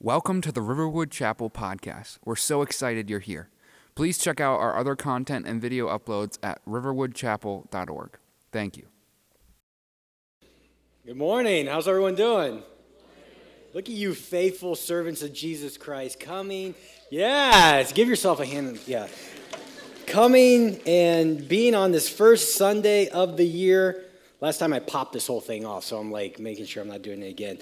Welcome 0.00 0.42
to 0.42 0.52
the 0.52 0.62
Riverwood 0.62 1.10
Chapel 1.10 1.50
podcast. 1.50 2.18
We're 2.24 2.36
so 2.36 2.62
excited 2.62 3.10
you're 3.10 3.18
here. 3.18 3.48
Please 3.96 4.16
check 4.16 4.38
out 4.38 4.60
our 4.60 4.76
other 4.76 4.94
content 4.94 5.44
and 5.44 5.60
video 5.60 5.88
uploads 5.88 6.38
at 6.40 6.64
riverwoodchapel.org. 6.66 8.16
Thank 8.52 8.76
you. 8.76 8.86
Good 11.04 11.16
morning. 11.16 11.66
How's 11.66 11.88
everyone 11.88 12.14
doing? 12.14 12.62
Look 13.74 13.88
at 13.88 13.94
you, 13.96 14.14
faithful 14.14 14.76
servants 14.76 15.22
of 15.22 15.32
Jesus 15.32 15.76
Christ, 15.76 16.20
coming. 16.20 16.76
Yes, 17.10 17.92
give 17.92 18.06
yourself 18.06 18.38
a 18.38 18.46
hand. 18.46 18.78
Yeah. 18.86 19.08
Coming 20.06 20.80
and 20.86 21.48
being 21.48 21.74
on 21.74 21.90
this 21.90 22.08
first 22.08 22.54
Sunday 22.54 23.08
of 23.08 23.36
the 23.36 23.44
year. 23.44 24.04
Last 24.40 24.58
time 24.58 24.72
I 24.72 24.78
popped 24.78 25.12
this 25.12 25.26
whole 25.26 25.40
thing 25.40 25.66
off, 25.66 25.82
so 25.82 25.98
I'm 25.98 26.12
like 26.12 26.38
making 26.38 26.66
sure 26.66 26.84
I'm 26.84 26.88
not 26.88 27.02
doing 27.02 27.20
it 27.20 27.30
again. 27.30 27.58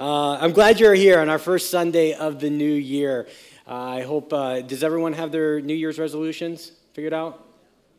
Uh, 0.00 0.38
I'm 0.40 0.52
glad 0.52 0.80
you're 0.80 0.94
here 0.94 1.20
on 1.20 1.28
our 1.28 1.38
first 1.38 1.68
Sunday 1.70 2.14
of 2.14 2.40
the 2.40 2.48
new 2.48 2.72
year. 2.72 3.28
Uh, 3.68 3.74
I 3.74 4.00
hope, 4.00 4.32
uh, 4.32 4.62
does 4.62 4.82
everyone 4.82 5.12
have 5.12 5.30
their 5.30 5.60
New 5.60 5.74
Year's 5.74 5.98
resolutions 5.98 6.72
figured 6.94 7.12
out? 7.12 7.46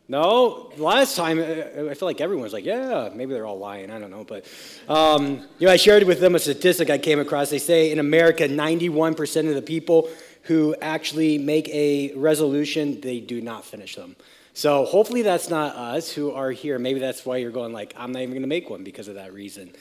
No? 0.08 0.72
Last 0.78 1.14
time, 1.14 1.38
uh, 1.38 1.88
I 1.88 1.94
feel 1.94 2.08
like 2.08 2.20
everyone 2.20 2.42
was 2.42 2.52
like, 2.52 2.64
yeah, 2.64 3.10
maybe 3.14 3.32
they're 3.32 3.46
all 3.46 3.60
lying. 3.60 3.88
I 3.88 4.00
don't 4.00 4.10
know. 4.10 4.24
But, 4.24 4.46
um, 4.88 5.46
you 5.60 5.68
know, 5.68 5.72
I 5.72 5.76
shared 5.76 6.02
with 6.02 6.18
them 6.18 6.34
a 6.34 6.40
statistic 6.40 6.90
I 6.90 6.98
came 6.98 7.20
across. 7.20 7.50
They 7.50 7.60
say 7.60 7.92
in 7.92 8.00
America, 8.00 8.48
91% 8.48 9.48
of 9.48 9.54
the 9.54 9.62
people 9.62 10.08
who 10.42 10.74
actually 10.82 11.38
make 11.38 11.68
a 11.68 12.12
resolution, 12.16 13.00
they 13.00 13.20
do 13.20 13.40
not 13.40 13.64
finish 13.64 13.94
them. 13.94 14.16
So 14.54 14.84
hopefully 14.84 15.22
that's 15.22 15.48
not 15.48 15.76
us 15.76 16.10
who 16.10 16.32
are 16.32 16.50
here. 16.50 16.78
Maybe 16.78 17.00
that's 17.00 17.24
why 17.24 17.38
you're 17.38 17.52
going 17.52 17.72
like, 17.72 17.94
I'm 17.96 18.12
not 18.12 18.22
even 18.22 18.32
going 18.32 18.42
to 18.42 18.48
make 18.48 18.68
one 18.68 18.84
because 18.84 19.08
of 19.08 19.14
that 19.14 19.32
reason. 19.32 19.72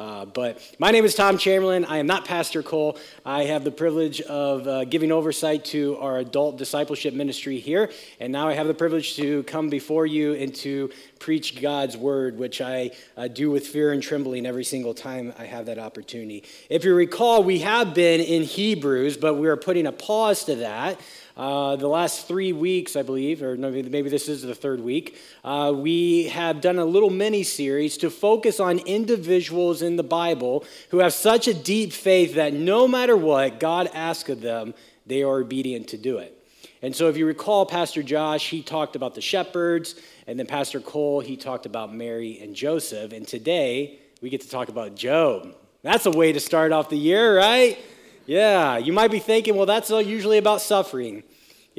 Uh, 0.00 0.24
but 0.24 0.58
my 0.78 0.90
name 0.90 1.04
is 1.04 1.14
Tom 1.14 1.36
Chamberlain. 1.36 1.84
I 1.84 1.98
am 1.98 2.06
not 2.06 2.24
Pastor 2.24 2.62
Cole. 2.62 2.96
I 3.26 3.44
have 3.44 3.64
the 3.64 3.70
privilege 3.70 4.22
of 4.22 4.66
uh, 4.66 4.86
giving 4.86 5.12
oversight 5.12 5.66
to 5.66 5.98
our 5.98 6.16
adult 6.16 6.56
discipleship 6.56 7.12
ministry 7.12 7.60
here. 7.60 7.90
And 8.18 8.32
now 8.32 8.48
I 8.48 8.54
have 8.54 8.66
the 8.66 8.72
privilege 8.72 9.16
to 9.16 9.42
come 9.42 9.68
before 9.68 10.06
you 10.06 10.32
and 10.32 10.54
to 10.54 10.90
preach 11.18 11.60
God's 11.60 11.98
word, 11.98 12.38
which 12.38 12.62
I 12.62 12.92
uh, 13.14 13.28
do 13.28 13.50
with 13.50 13.66
fear 13.66 13.92
and 13.92 14.02
trembling 14.02 14.46
every 14.46 14.64
single 14.64 14.94
time 14.94 15.34
I 15.38 15.44
have 15.44 15.66
that 15.66 15.78
opportunity. 15.78 16.44
If 16.70 16.82
you 16.86 16.94
recall, 16.94 17.44
we 17.44 17.58
have 17.58 17.92
been 17.92 18.22
in 18.22 18.44
Hebrews, 18.44 19.18
but 19.18 19.34
we 19.34 19.48
are 19.48 19.56
putting 19.58 19.86
a 19.86 19.92
pause 19.92 20.44
to 20.44 20.56
that. 20.56 20.98
Uh, 21.40 21.74
the 21.74 21.88
last 21.88 22.28
three 22.28 22.52
weeks, 22.52 22.96
I 22.96 23.02
believe, 23.02 23.42
or 23.42 23.56
maybe, 23.56 24.10
this 24.10 24.28
is 24.28 24.42
the 24.42 24.54
third 24.54 24.78
week, 24.78 25.18
uh, 25.42 25.72
we 25.74 26.24
have 26.24 26.60
done 26.60 26.78
a 26.78 26.84
little 26.84 27.08
mini 27.08 27.44
series 27.44 27.96
to 27.96 28.10
focus 28.10 28.60
on 28.60 28.78
individuals 28.80 29.80
in 29.80 29.96
the 29.96 30.02
Bible 30.02 30.66
who 30.90 30.98
have 30.98 31.14
such 31.14 31.48
a 31.48 31.54
deep 31.54 31.94
faith 31.94 32.34
that 32.34 32.52
no 32.52 32.86
matter 32.86 33.16
what 33.16 33.58
God 33.58 33.88
asks 33.94 34.28
of 34.28 34.42
them, 34.42 34.74
they 35.06 35.22
are 35.22 35.38
obedient 35.38 35.88
to 35.88 35.96
do 35.96 36.18
it. 36.18 36.36
And 36.82 36.94
so, 36.94 37.08
if 37.08 37.16
you 37.16 37.24
recall, 37.24 37.64
Pastor 37.64 38.02
Josh, 38.02 38.50
he 38.50 38.62
talked 38.62 38.94
about 38.94 39.14
the 39.14 39.22
shepherds, 39.22 39.94
and 40.26 40.38
then 40.38 40.44
Pastor 40.44 40.78
Cole, 40.78 41.20
he 41.20 41.38
talked 41.38 41.64
about 41.64 41.94
Mary 41.94 42.38
and 42.42 42.54
Joseph. 42.54 43.12
And 43.14 43.26
today, 43.26 43.98
we 44.20 44.28
get 44.28 44.42
to 44.42 44.50
talk 44.50 44.68
about 44.68 44.94
Job. 44.94 45.54
That's 45.82 46.04
a 46.04 46.10
way 46.10 46.34
to 46.34 46.40
start 46.40 46.70
off 46.70 46.90
the 46.90 46.98
year, 46.98 47.34
right? 47.34 47.78
Yeah, 48.26 48.76
you 48.76 48.92
might 48.92 49.10
be 49.10 49.20
thinking, 49.20 49.56
well, 49.56 49.64
that's 49.64 49.88
usually 49.88 50.36
about 50.36 50.60
suffering. 50.60 51.24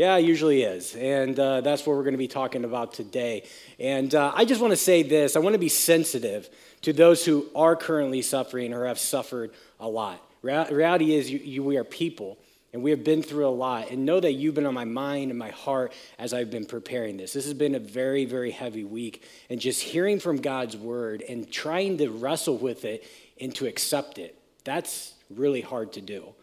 Yeah, 0.01 0.17
it 0.17 0.25
usually 0.25 0.63
is. 0.63 0.95
And 0.95 1.39
uh, 1.39 1.61
that's 1.61 1.85
what 1.85 1.95
we're 1.95 2.01
going 2.01 2.15
to 2.15 2.17
be 2.17 2.27
talking 2.27 2.65
about 2.65 2.91
today. 2.91 3.43
And 3.79 4.15
uh, 4.15 4.31
I 4.33 4.45
just 4.45 4.59
want 4.59 4.71
to 4.71 4.75
say 4.75 5.03
this 5.03 5.35
I 5.35 5.39
want 5.39 5.53
to 5.53 5.59
be 5.59 5.69
sensitive 5.69 6.49
to 6.81 6.91
those 6.91 7.23
who 7.23 7.45
are 7.53 7.75
currently 7.75 8.23
suffering 8.23 8.73
or 8.73 8.87
have 8.87 8.97
suffered 8.97 9.51
a 9.79 9.87
lot. 9.87 10.19
reality 10.41 11.13
is, 11.13 11.29
you, 11.29 11.37
you, 11.37 11.63
we 11.63 11.77
are 11.77 11.83
people. 11.83 12.39
And 12.73 12.81
we 12.81 12.89
have 12.89 13.03
been 13.03 13.21
through 13.21 13.47
a 13.47 13.53
lot. 13.53 13.91
And 13.91 14.03
know 14.03 14.19
that 14.19 14.31
you've 14.31 14.55
been 14.55 14.65
on 14.65 14.73
my 14.73 14.85
mind 14.85 15.29
and 15.29 15.37
my 15.37 15.51
heart 15.51 15.93
as 16.17 16.33
I've 16.33 16.49
been 16.49 16.65
preparing 16.65 17.17
this. 17.17 17.33
This 17.33 17.45
has 17.45 17.53
been 17.53 17.75
a 17.75 17.79
very, 17.79 18.25
very 18.25 18.49
heavy 18.49 18.83
week. 18.83 19.23
And 19.51 19.61
just 19.61 19.83
hearing 19.83 20.19
from 20.19 20.37
God's 20.37 20.75
word 20.75 21.21
and 21.29 21.51
trying 21.51 21.99
to 21.99 22.09
wrestle 22.09 22.57
with 22.57 22.85
it 22.85 23.03
and 23.39 23.53
to 23.53 23.67
accept 23.67 24.17
it, 24.17 24.35
that's 24.63 25.13
really 25.29 25.61
hard 25.61 25.93
to 25.93 26.01
do. 26.01 26.33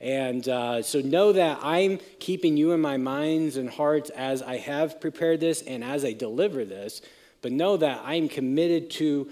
And 0.00 0.46
uh, 0.48 0.82
so 0.82 1.00
know 1.00 1.32
that 1.32 1.58
I'm 1.62 1.98
keeping 2.20 2.56
you 2.56 2.72
in 2.72 2.80
my 2.80 2.96
minds 2.96 3.56
and 3.56 3.68
hearts 3.68 4.10
as 4.10 4.42
I 4.42 4.58
have 4.58 5.00
prepared 5.00 5.40
this 5.40 5.62
and 5.62 5.82
as 5.82 6.04
I 6.04 6.12
deliver 6.12 6.64
this. 6.64 7.00
But 7.42 7.52
know 7.52 7.76
that 7.76 8.02
I'm 8.04 8.28
committed 8.28 8.90
to 8.92 9.30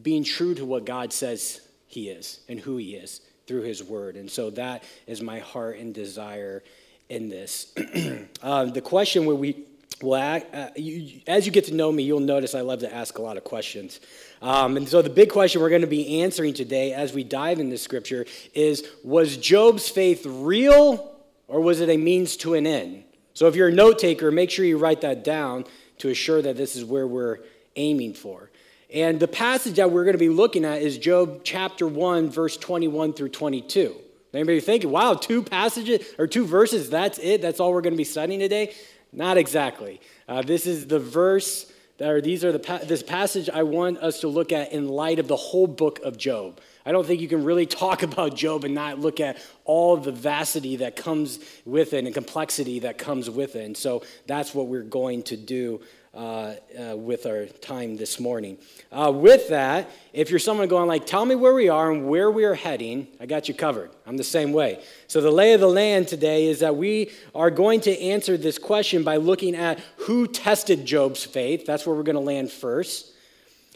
being 0.00 0.24
true 0.24 0.54
to 0.54 0.64
what 0.64 0.84
God 0.84 1.12
says 1.12 1.60
He 1.86 2.08
is 2.08 2.40
and 2.48 2.60
who 2.60 2.76
He 2.76 2.94
is 2.94 3.20
through 3.46 3.62
His 3.62 3.82
Word. 3.82 4.16
And 4.16 4.30
so 4.30 4.50
that 4.50 4.84
is 5.06 5.22
my 5.22 5.40
heart 5.40 5.78
and 5.78 5.94
desire 5.94 6.62
in 7.08 7.28
this. 7.28 7.72
uh, 8.42 8.66
the 8.66 8.80
question 8.80 9.26
where 9.26 9.36
we 9.36 9.64
well, 10.02 10.42
uh, 10.52 10.68
you, 10.76 11.20
as 11.26 11.46
you 11.46 11.52
get 11.52 11.64
to 11.66 11.74
know 11.74 11.90
me, 11.90 12.02
you'll 12.02 12.20
notice 12.20 12.54
I 12.54 12.60
love 12.60 12.80
to 12.80 12.94
ask 12.94 13.18
a 13.18 13.22
lot 13.22 13.36
of 13.36 13.44
questions. 13.44 14.00
Um, 14.42 14.76
and 14.76 14.88
so, 14.88 15.00
the 15.00 15.10
big 15.10 15.30
question 15.30 15.62
we're 15.62 15.70
going 15.70 15.80
to 15.80 15.86
be 15.86 16.20
answering 16.22 16.52
today 16.52 16.92
as 16.92 17.14
we 17.14 17.24
dive 17.24 17.60
into 17.60 17.78
scripture 17.78 18.26
is 18.54 18.86
Was 19.04 19.36
Job's 19.36 19.88
faith 19.88 20.26
real 20.26 21.14
or 21.48 21.60
was 21.60 21.80
it 21.80 21.88
a 21.88 21.96
means 21.96 22.36
to 22.38 22.54
an 22.54 22.66
end? 22.66 23.04
So, 23.32 23.46
if 23.46 23.56
you're 23.56 23.68
a 23.68 23.72
note 23.72 23.98
taker, 23.98 24.30
make 24.30 24.50
sure 24.50 24.64
you 24.64 24.76
write 24.76 25.00
that 25.00 25.24
down 25.24 25.64
to 25.98 26.10
assure 26.10 26.42
that 26.42 26.56
this 26.56 26.76
is 26.76 26.84
where 26.84 27.06
we're 27.06 27.38
aiming 27.76 28.14
for. 28.14 28.50
And 28.92 29.18
the 29.18 29.28
passage 29.28 29.76
that 29.76 29.90
we're 29.90 30.04
going 30.04 30.14
to 30.14 30.18
be 30.18 30.28
looking 30.28 30.64
at 30.64 30.82
is 30.82 30.98
Job 30.98 31.40
chapter 31.42 31.86
1, 31.86 32.30
verse 32.30 32.56
21 32.56 33.14
through 33.14 33.30
22. 33.30 33.96
Anybody 34.32 34.60
thinking, 34.60 34.90
wow, 34.90 35.14
two 35.14 35.42
passages 35.42 36.06
or 36.18 36.26
two 36.26 36.44
verses, 36.44 36.90
that's 36.90 37.18
it? 37.18 37.40
That's 37.40 37.58
all 37.58 37.72
we're 37.72 37.80
going 37.80 37.94
to 37.94 37.98
be 37.98 38.04
studying 38.04 38.40
today? 38.40 38.74
Not 39.16 39.38
exactly. 39.38 40.00
Uh, 40.28 40.42
this 40.42 40.66
is 40.66 40.86
the 40.86 40.98
verse, 40.98 41.72
or 41.98 42.20
these 42.20 42.44
are 42.44 42.52
the 42.52 42.84
this 42.86 43.02
passage 43.02 43.48
I 43.48 43.62
want 43.62 43.96
us 43.98 44.20
to 44.20 44.28
look 44.28 44.52
at 44.52 44.72
in 44.72 44.88
light 44.88 45.18
of 45.18 45.26
the 45.26 45.36
whole 45.36 45.66
book 45.66 46.00
of 46.00 46.18
Job. 46.18 46.60
I 46.84 46.92
don't 46.92 47.06
think 47.06 47.22
you 47.22 47.26
can 47.26 47.42
really 47.42 47.64
talk 47.64 48.02
about 48.10 48.36
Job 48.36 48.64
and 48.64 48.74
not 48.74 49.00
look 49.00 49.18
at 49.18 49.38
all 49.64 49.96
the 49.96 50.12
vastity 50.12 50.76
that 50.76 50.96
comes 50.96 51.40
with 51.64 51.94
it 51.94 52.04
and 52.04 52.12
complexity 52.12 52.80
that 52.80 52.98
comes 52.98 53.30
with 53.30 53.56
it. 53.56 53.64
And 53.64 53.76
so 53.76 54.04
that's 54.26 54.54
what 54.54 54.66
we're 54.68 54.82
going 54.82 55.22
to 55.24 55.36
do 55.36 55.80
uh, 56.16 56.54
uh, 56.80 56.96
with 56.96 57.26
our 57.26 57.44
time 57.44 57.96
this 57.96 58.18
morning. 58.18 58.56
Uh, 58.90 59.12
with 59.14 59.48
that, 59.50 59.90
if 60.14 60.30
you're 60.30 60.38
someone 60.38 60.66
going 60.66 60.88
like, 60.88 61.04
tell 61.04 61.26
me 61.26 61.34
where 61.34 61.52
we 61.52 61.68
are 61.68 61.92
and 61.92 62.08
where 62.08 62.30
we 62.30 62.44
are 62.44 62.54
heading, 62.54 63.06
I 63.20 63.26
got 63.26 63.48
you 63.48 63.54
covered. 63.54 63.90
I'm 64.06 64.16
the 64.16 64.24
same 64.24 64.54
way. 64.54 64.82
So 65.08 65.20
the 65.20 65.30
lay 65.30 65.52
of 65.52 65.60
the 65.60 65.68
land 65.68 66.08
today 66.08 66.46
is 66.46 66.60
that 66.60 66.74
we 66.74 67.10
are 67.34 67.50
going 67.50 67.82
to 67.82 68.00
answer 68.00 68.38
this 68.38 68.56
question 68.56 69.02
by 69.02 69.16
looking 69.18 69.54
at 69.54 69.78
who 69.98 70.26
tested 70.26 70.86
Job's 70.86 71.22
faith. 71.22 71.66
That's 71.66 71.86
where 71.86 71.94
we're 71.94 72.02
going 72.02 72.14
to 72.14 72.20
land 72.20 72.50
first. 72.50 73.12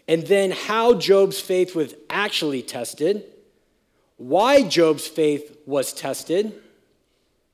And 0.08 0.26
then 0.26 0.50
how 0.50 0.94
Job's 0.94 1.38
faith 1.38 1.76
was 1.76 1.94
actually 2.08 2.62
tested, 2.62 3.24
why 4.16 4.62
Job's 4.62 5.06
faith 5.06 5.58
was 5.66 5.92
tested. 5.92 6.54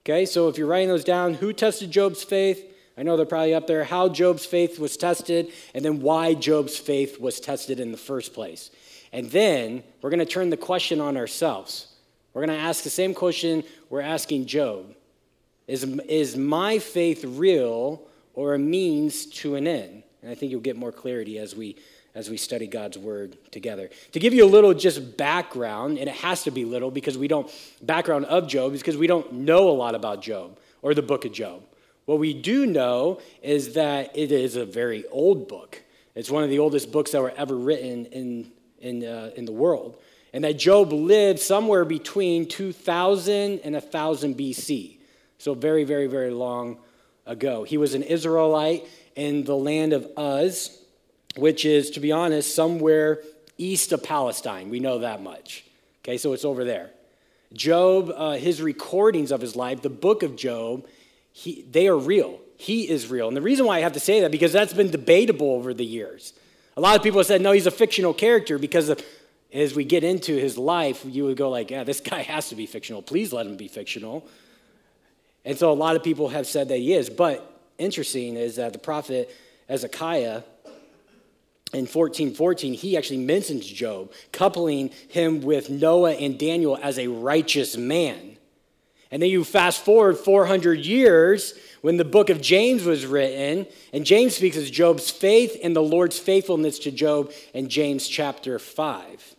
Okay, 0.04 0.26
so 0.26 0.48
if 0.48 0.58
you're 0.58 0.68
writing 0.68 0.88
those 0.88 1.02
down, 1.02 1.34
who 1.34 1.52
tested 1.52 1.90
Job's 1.90 2.22
faith? 2.22 2.74
I 2.96 3.02
know 3.02 3.16
they're 3.16 3.26
probably 3.26 3.54
up 3.54 3.66
there. 3.66 3.84
How 3.84 4.08
Job's 4.08 4.46
faith 4.46 4.78
was 4.78 4.96
tested, 4.96 5.52
and 5.74 5.84
then 5.84 6.00
why 6.00 6.34
Job's 6.34 6.76
faith 6.78 7.20
was 7.20 7.40
tested 7.40 7.78
in 7.78 7.92
the 7.92 7.98
first 7.98 8.32
place. 8.32 8.70
And 9.12 9.30
then 9.30 9.82
we're 10.00 10.10
going 10.10 10.20
to 10.20 10.26
turn 10.26 10.50
the 10.50 10.56
question 10.56 11.00
on 11.00 11.16
ourselves. 11.16 11.88
We're 12.32 12.46
going 12.46 12.58
to 12.58 12.64
ask 12.64 12.84
the 12.84 12.90
same 12.90 13.14
question 13.14 13.64
we're 13.88 14.00
asking 14.00 14.46
Job 14.46 14.94
Is, 15.66 15.84
is 15.84 16.36
my 16.36 16.78
faith 16.78 17.24
real 17.24 18.02
or 18.34 18.54
a 18.54 18.58
means 18.58 19.26
to 19.26 19.56
an 19.56 19.66
end? 19.66 20.02
And 20.22 20.30
I 20.30 20.34
think 20.34 20.50
you'll 20.50 20.60
get 20.60 20.76
more 20.76 20.92
clarity 20.92 21.38
as 21.38 21.54
we 21.54 21.76
as 22.16 22.30
we 22.30 22.38
study 22.38 22.66
God's 22.66 22.96
word 22.96 23.36
together. 23.52 23.90
To 24.12 24.18
give 24.18 24.32
you 24.32 24.42
a 24.42 24.48
little 24.48 24.72
just 24.72 25.18
background, 25.18 25.98
and 25.98 26.08
it 26.08 26.14
has 26.16 26.44
to 26.44 26.50
be 26.50 26.64
little 26.64 26.90
because 26.90 27.18
we 27.18 27.28
don't 27.28 27.52
background 27.82 28.24
of 28.24 28.48
Job 28.48 28.72
because 28.72 28.96
we 28.96 29.06
don't 29.06 29.30
know 29.32 29.68
a 29.68 29.76
lot 29.76 29.94
about 29.94 30.22
Job 30.22 30.58
or 30.80 30.94
the 30.94 31.02
book 31.02 31.26
of 31.26 31.32
Job. 31.32 31.62
What 32.06 32.18
we 32.18 32.34
do 32.34 32.66
know 32.66 33.20
is 33.42 33.74
that 33.74 34.16
it 34.16 34.32
is 34.32 34.56
a 34.56 34.64
very 34.64 35.04
old 35.08 35.48
book. 35.48 35.82
It's 36.14 36.30
one 36.30 36.44
of 36.44 36.50
the 36.50 36.60
oldest 36.60 36.90
books 36.90 37.10
that 37.10 37.20
were 37.20 37.34
ever 37.36 37.54
written 37.54 38.06
in, 38.06 38.52
in, 38.80 39.04
uh, 39.04 39.30
in 39.36 39.44
the 39.44 39.52
world. 39.52 40.00
And 40.32 40.44
that 40.44 40.56
Job 40.58 40.92
lived 40.92 41.40
somewhere 41.40 41.84
between 41.84 42.46
2000 42.46 43.60
and 43.60 43.74
1000 43.74 44.36
BC. 44.36 44.96
So, 45.38 45.54
very, 45.54 45.84
very, 45.84 46.06
very 46.06 46.30
long 46.30 46.78
ago. 47.26 47.64
He 47.64 47.76
was 47.76 47.94
an 47.94 48.02
Israelite 48.02 48.86
in 49.14 49.44
the 49.44 49.56
land 49.56 49.92
of 49.92 50.08
Uz, 50.16 50.78
which 51.36 51.64
is, 51.64 51.90
to 51.92 52.00
be 52.00 52.12
honest, 52.12 52.54
somewhere 52.54 53.22
east 53.58 53.92
of 53.92 54.02
Palestine. 54.02 54.70
We 54.70 54.80
know 54.80 55.00
that 55.00 55.22
much. 55.22 55.64
Okay, 56.02 56.18
so 56.18 56.32
it's 56.32 56.44
over 56.44 56.64
there. 56.64 56.90
Job, 57.52 58.12
uh, 58.14 58.32
his 58.32 58.62
recordings 58.62 59.32
of 59.32 59.40
his 59.40 59.56
life, 59.56 59.82
the 59.82 59.90
book 59.90 60.22
of 60.22 60.36
Job, 60.36 60.86
he, 61.36 61.66
they 61.70 61.86
are 61.86 61.98
real. 61.98 62.40
He 62.56 62.88
is 62.88 63.10
real. 63.10 63.28
And 63.28 63.36
the 63.36 63.42
reason 63.42 63.66
why 63.66 63.76
I 63.76 63.80
have 63.80 63.92
to 63.92 64.00
say 64.00 64.22
that, 64.22 64.30
because 64.30 64.54
that's 64.54 64.72
been 64.72 64.90
debatable 64.90 65.50
over 65.52 65.74
the 65.74 65.84
years. 65.84 66.32
A 66.78 66.80
lot 66.80 66.96
of 66.96 67.02
people 67.02 67.18
have 67.20 67.26
said, 67.26 67.42
no, 67.42 67.52
he's 67.52 67.66
a 67.66 67.70
fictional 67.70 68.14
character 68.14 68.58
because 68.58 68.88
of 68.88 69.04
As 69.52 69.74
we 69.74 69.84
get 69.84 70.02
into 70.02 70.34
his 70.34 70.56
life, 70.56 71.04
you 71.04 71.24
would 71.24 71.36
go 71.36 71.50
like, 71.50 71.70
yeah, 71.70 71.84
this 71.84 72.00
guy 72.12 72.22
has 72.22 72.48
to 72.48 72.54
be 72.54 72.64
fictional. 72.64 73.02
Please 73.02 73.34
let 73.34 73.46
him 73.46 73.58
be 73.58 73.68
fictional. 73.68 74.26
And 75.44 75.58
so 75.58 75.70
a 75.70 75.74
lot 75.74 75.94
of 75.94 76.02
people 76.02 76.30
have 76.30 76.46
said 76.46 76.68
that 76.68 76.78
he 76.78 76.94
is. 76.94 77.10
But 77.10 77.60
interesting 77.76 78.36
is 78.36 78.56
that 78.56 78.72
the 78.72 78.78
prophet 78.78 79.30
Ezekiel 79.68 80.42
in 81.74 81.84
1414, 81.84 82.72
he 82.72 82.96
actually 82.96 83.18
mentions 83.18 83.66
Job, 83.66 84.10
coupling 84.32 84.90
him 85.08 85.42
with 85.42 85.68
Noah 85.68 86.12
and 86.12 86.38
Daniel 86.38 86.78
as 86.82 86.98
a 86.98 87.08
righteous 87.08 87.76
man. 87.76 88.36
And 89.10 89.22
then 89.22 89.30
you 89.30 89.44
fast 89.44 89.84
forward 89.84 90.18
400 90.18 90.84
years 90.84 91.54
when 91.80 91.96
the 91.96 92.04
book 92.04 92.30
of 92.30 92.40
James 92.40 92.84
was 92.84 93.06
written, 93.06 93.66
and 93.92 94.04
James 94.04 94.36
speaks 94.36 94.56
of 94.56 94.64
Job's 94.64 95.10
faith 95.10 95.56
and 95.62 95.76
the 95.76 95.82
Lord's 95.82 96.18
faithfulness 96.18 96.78
to 96.80 96.90
Job 96.90 97.32
in 97.54 97.68
James 97.68 98.08
chapter 98.08 98.58
5. 98.58 99.36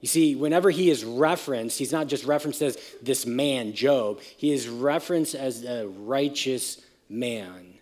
You 0.00 0.08
see, 0.08 0.34
whenever 0.34 0.70
he 0.70 0.90
is 0.90 1.04
referenced, 1.04 1.78
he's 1.78 1.92
not 1.92 2.08
just 2.08 2.24
referenced 2.24 2.62
as 2.62 2.76
this 3.02 3.24
man, 3.26 3.72
Job, 3.72 4.20
he 4.36 4.52
is 4.52 4.68
referenced 4.68 5.34
as 5.34 5.64
a 5.64 5.86
righteous 5.86 6.80
man 7.08 7.74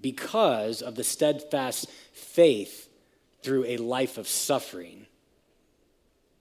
because 0.00 0.82
of 0.82 0.94
the 0.94 1.04
steadfast 1.04 1.88
faith 2.12 2.88
through 3.42 3.64
a 3.64 3.76
life 3.76 4.18
of 4.18 4.28
suffering. 4.28 5.06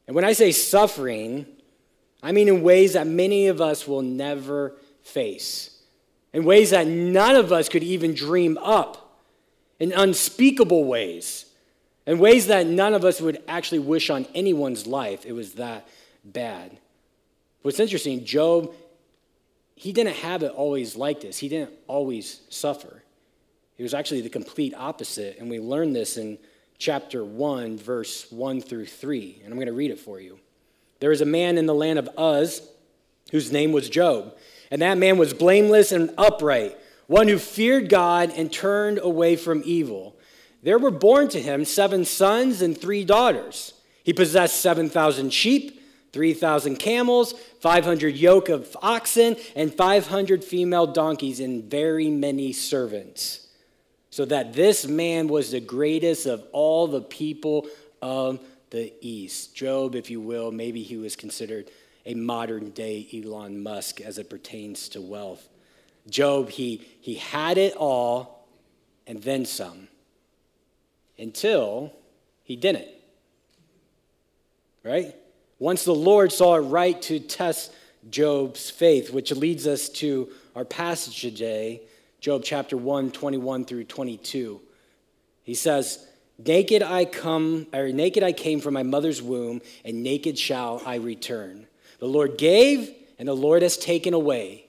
And 0.08 0.16
when 0.16 0.26
I 0.26 0.34
say 0.34 0.52
suffering, 0.52 1.46
I 2.24 2.32
mean 2.32 2.48
in 2.48 2.64
ways 2.64 2.94
that 2.94 3.06
many 3.06 3.48
of 3.48 3.60
us 3.60 3.86
will 3.86 4.02
never 4.02 4.76
face, 5.04 5.78
in 6.32 6.46
ways 6.46 6.70
that 6.70 6.88
none 6.88 7.36
of 7.36 7.52
us 7.52 7.68
could 7.68 7.84
even 7.84 8.16
dream 8.16 8.58
up, 8.58 9.20
in 9.80 9.92
unspeakable 9.92 10.86
ways, 10.86 11.46
in 12.08 12.20
ways 12.20 12.48
that 12.48 12.66
none 12.66 12.94
of 12.94 13.04
us 13.04 13.20
would 13.20 13.44
actually 13.48 13.80
wish 13.80 14.10
on 14.10 14.26
anyone's 14.34 14.88
life. 14.88 15.26
It 15.26 15.34
was 15.34 15.56
that 15.56 15.88
bad. 16.24 16.78
What's 17.62 17.80
interesting, 17.80 18.24
Job, 18.24 18.74
he 19.76 19.92
didn't 19.92 20.16
have 20.18 20.44
it 20.44 20.52
always 20.52 20.96
like 20.96 21.20
this, 21.22 21.38
he 21.38 21.50
didn't 21.50 21.72
always 21.88 22.42
suffer. 22.50 23.04
It 23.78 23.84
was 23.84 23.94
actually 23.94 24.22
the 24.22 24.30
complete 24.30 24.74
opposite, 24.76 25.40
and 25.40 25.50
we 25.50 25.60
learn 25.60 25.92
this 25.92 26.18
in 26.18 26.38
chapter 26.78 27.26
1, 27.26 27.78
verse 27.78 28.32
1 28.32 28.62
through 28.62 28.86
3. 28.86 29.42
And 29.44 29.52
I'm 29.52 29.58
going 29.58 29.68
to 29.68 29.74
read 29.74 29.92
it 29.92 30.00
for 30.00 30.20
you. 30.20 30.40
There 31.04 31.10
was 31.10 31.20
a 31.20 31.26
man 31.26 31.58
in 31.58 31.66
the 31.66 31.76
land 31.76 32.00
of 32.00 32.08
Uz 32.18 32.62
whose 33.30 33.52
name 33.52 33.74
was 33.74 33.90
Job. 33.90 34.38
And 34.72 34.82
that 34.82 34.98
man 34.98 35.18
was 35.18 35.34
blameless 35.34 35.92
and 35.92 36.14
upright, 36.18 36.78
one 37.08 37.28
who 37.28 37.38
feared 37.40 37.90
God 37.90 38.32
and 38.34 38.50
turned 38.50 39.00
away 39.00 39.36
from 39.36 39.64
evil. 39.66 40.16
There 40.62 40.80
were 40.80 40.92
born 40.92 41.28
to 41.28 41.42
him 41.42 41.66
seven 41.66 42.06
sons 42.06 42.62
and 42.62 42.78
three 42.78 43.04
daughters. 43.04 43.74
He 44.06 44.14
possessed 44.14 44.62
7,000 44.62 45.34
sheep, 45.34 45.84
3,000 46.14 46.78
camels, 46.78 47.34
500 47.60 48.16
yoke 48.16 48.48
of 48.48 48.78
oxen, 48.82 49.36
and 49.58 49.74
500 49.74 50.42
female 50.42 50.88
donkeys, 50.88 51.42
and 51.42 51.66
very 51.66 52.10
many 52.10 52.54
servants. 52.54 53.48
So 54.10 54.24
that 54.24 54.54
this 54.54 54.88
man 54.88 55.28
was 55.28 55.52
the 55.52 55.60
greatest 55.60 56.28
of 56.28 56.46
all 56.54 56.88
the 56.88 57.02
people 57.02 57.68
of 58.02 58.40
the 58.74 58.92
East. 59.02 59.56
Job, 59.56 59.94
if 59.96 60.10
you 60.10 60.20
will, 60.20 60.52
maybe 60.52 60.82
he 60.82 60.98
was 60.98 61.16
considered 61.16 61.70
a 62.08 62.16
modern 62.16 62.72
day 62.72 63.08
Elon 63.14 63.62
Musk 63.62 64.02
as 64.02 64.18
it 64.18 64.32
pertains 64.32 64.90
to 64.90 65.00
wealth. 65.00 65.48
Job, 66.10 66.50
he, 66.50 66.86
he 67.00 67.16
had 67.16 67.60
it 67.60 67.76
all 67.78 68.48
and 69.06 69.22
then 69.22 69.46
some 69.46 69.88
until 71.20 71.94
he 72.44 72.56
didn't. 72.56 72.88
Right? 74.84 75.16
Once 75.60 75.86
the 75.86 75.94
Lord 75.94 76.32
saw 76.32 76.56
it 76.56 76.62
right 76.62 77.00
to 77.04 77.20
test 77.20 77.72
Job's 78.10 78.72
faith, 78.72 79.14
which 79.14 79.32
leads 79.32 79.68
us 79.68 79.88
to 79.90 80.30
our 80.56 80.66
passage 80.66 81.22
today, 81.22 81.84
Job 82.20 82.42
chapter 82.44 82.76
1, 82.76 83.12
21 83.12 83.66
through 83.66 83.84
22. 83.84 84.60
He 85.44 85.54
says, 85.54 86.08
Naked 86.38 86.82
I 86.82 87.06
come, 87.06 87.68
or 87.74 87.90
naked 87.90 88.24
I 88.24 88.32
came 88.32 88.60
from 88.60 88.74
my 88.74 88.84
mother's 88.84 89.22
womb, 89.22 89.62
and 89.86 90.04
naked 90.04 90.38
shall 90.38 90.82
I 90.86 90.96
return. 90.96 91.68
The 92.00 92.08
Lord 92.08 92.38
gave, 92.38 92.94
and 93.20 93.28
the 93.28 93.34
Lord 93.34 93.62
has 93.62 93.78
taken 93.78 94.14
away. 94.14 94.66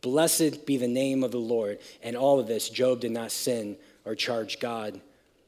Blessed 0.00 0.66
be 0.66 0.76
the 0.76 0.88
name 0.88 1.22
of 1.22 1.32
the 1.32 1.38
Lord. 1.38 1.78
And 2.02 2.16
all 2.16 2.40
of 2.40 2.46
this, 2.46 2.68
Job 2.68 3.00
did 3.00 3.12
not 3.12 3.30
sin 3.30 3.76
or 4.04 4.14
charge 4.14 4.60
God 4.60 5.00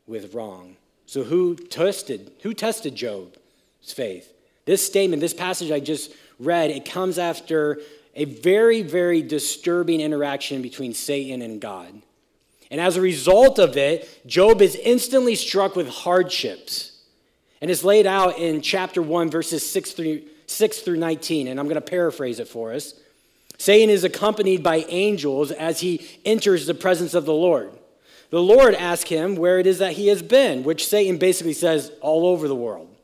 with 0.07 0.35
wrong. 0.35 0.77
So 1.07 1.25
who 1.25 1.57
tested? 1.57 2.33
Who 2.43 2.53
tested 2.53 2.95
Job's 2.95 3.93
faith? 3.93 4.33
This 4.65 4.85
statement, 4.85 5.21
this 5.21 5.33
passage 5.33 5.71
I 5.71 5.81
just 5.81 6.13
read, 6.39 6.71
it 6.71 6.85
comes 6.85 7.19
after 7.19 7.81
a 8.15 8.25
very, 8.27 8.83
very 8.83 9.23
disturbing 9.23 10.01
interaction 10.01 10.61
between 10.61 10.93
Satan 10.93 11.41
and 11.41 11.61
God. 11.61 12.03
And 12.71 12.81
as 12.81 12.97
a 12.97 13.01
result 13.01 13.59
of 13.59 13.77
it, 13.77 14.27
Job 14.27 14.61
is 14.61 14.77
instantly 14.77 15.35
struck 15.35 15.75
with 15.75 15.89
hardships. 15.89 17.01
And 17.61 17.71
it's 17.71 17.85
laid 17.85 18.07
out 18.07 18.39
in 18.39 18.61
chapter 18.61 19.03
1, 19.03 19.31
verses 19.31 19.69
6 19.69 19.93
through, 19.93 20.23
6 20.47 20.79
through 20.81 20.99
19. 20.99 21.49
And 21.49 21.59
I'm 21.59 21.67
going 21.67 21.77
to 21.77 21.81
paraphrase 21.81 22.41
it 22.41 22.49
for 22.49 22.73
us. 22.73 22.95
Satan 23.57 23.91
is 23.91 24.05
accompanied 24.05 24.63
by 24.63 24.85
angels 24.89 25.51
as 25.51 25.81
he 25.81 26.07
enters 26.25 26.67
the 26.67 26.75
presence 26.75 27.15
of 27.15 27.25
the 27.25 27.35
Lord. 27.35 27.73
The 28.31 28.43
Lord 28.43 28.75
asks 28.75 29.09
him 29.09 29.37
where 29.37 29.59
it 29.59 29.67
is 29.67 29.79
that 29.79 29.95
he 29.95 30.09
has 30.09 30.23
been, 30.23 30.63
which 30.63 30.87
Satan 30.87 31.17
basically 31.17 31.55
says 31.55 31.91
all 32.01 32.27
over 32.27 32.47
the 32.47 32.55
world. 32.55 32.95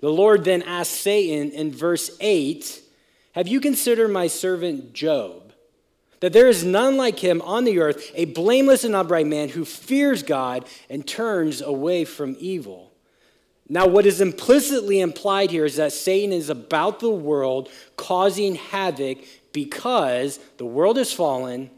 The 0.00 0.10
Lord 0.10 0.44
then 0.44 0.62
asks 0.62 0.94
Satan 0.94 1.52
in 1.52 1.70
verse 1.72 2.10
8, 2.20 2.82
Have 3.32 3.46
you 3.46 3.60
considered 3.60 4.08
my 4.08 4.26
servant 4.26 4.94
Job? 4.94 5.43
That 6.24 6.32
there 6.32 6.48
is 6.48 6.64
none 6.64 6.96
like 6.96 7.18
him 7.18 7.42
on 7.42 7.64
the 7.64 7.78
earth, 7.80 8.10
a 8.14 8.24
blameless 8.24 8.82
and 8.82 8.94
upright 8.94 9.26
man 9.26 9.50
who 9.50 9.62
fears 9.62 10.22
God 10.22 10.66
and 10.88 11.06
turns 11.06 11.60
away 11.60 12.06
from 12.06 12.34
evil. 12.38 12.90
Now, 13.68 13.86
what 13.86 14.06
is 14.06 14.22
implicitly 14.22 15.00
implied 15.00 15.50
here 15.50 15.66
is 15.66 15.76
that 15.76 15.92
Satan 15.92 16.32
is 16.32 16.48
about 16.48 17.00
the 17.00 17.10
world 17.10 17.68
causing 17.96 18.54
havoc 18.54 19.18
because 19.52 20.38
the 20.56 20.64
world 20.64 20.96
is 20.96 21.12
fallen 21.12 21.68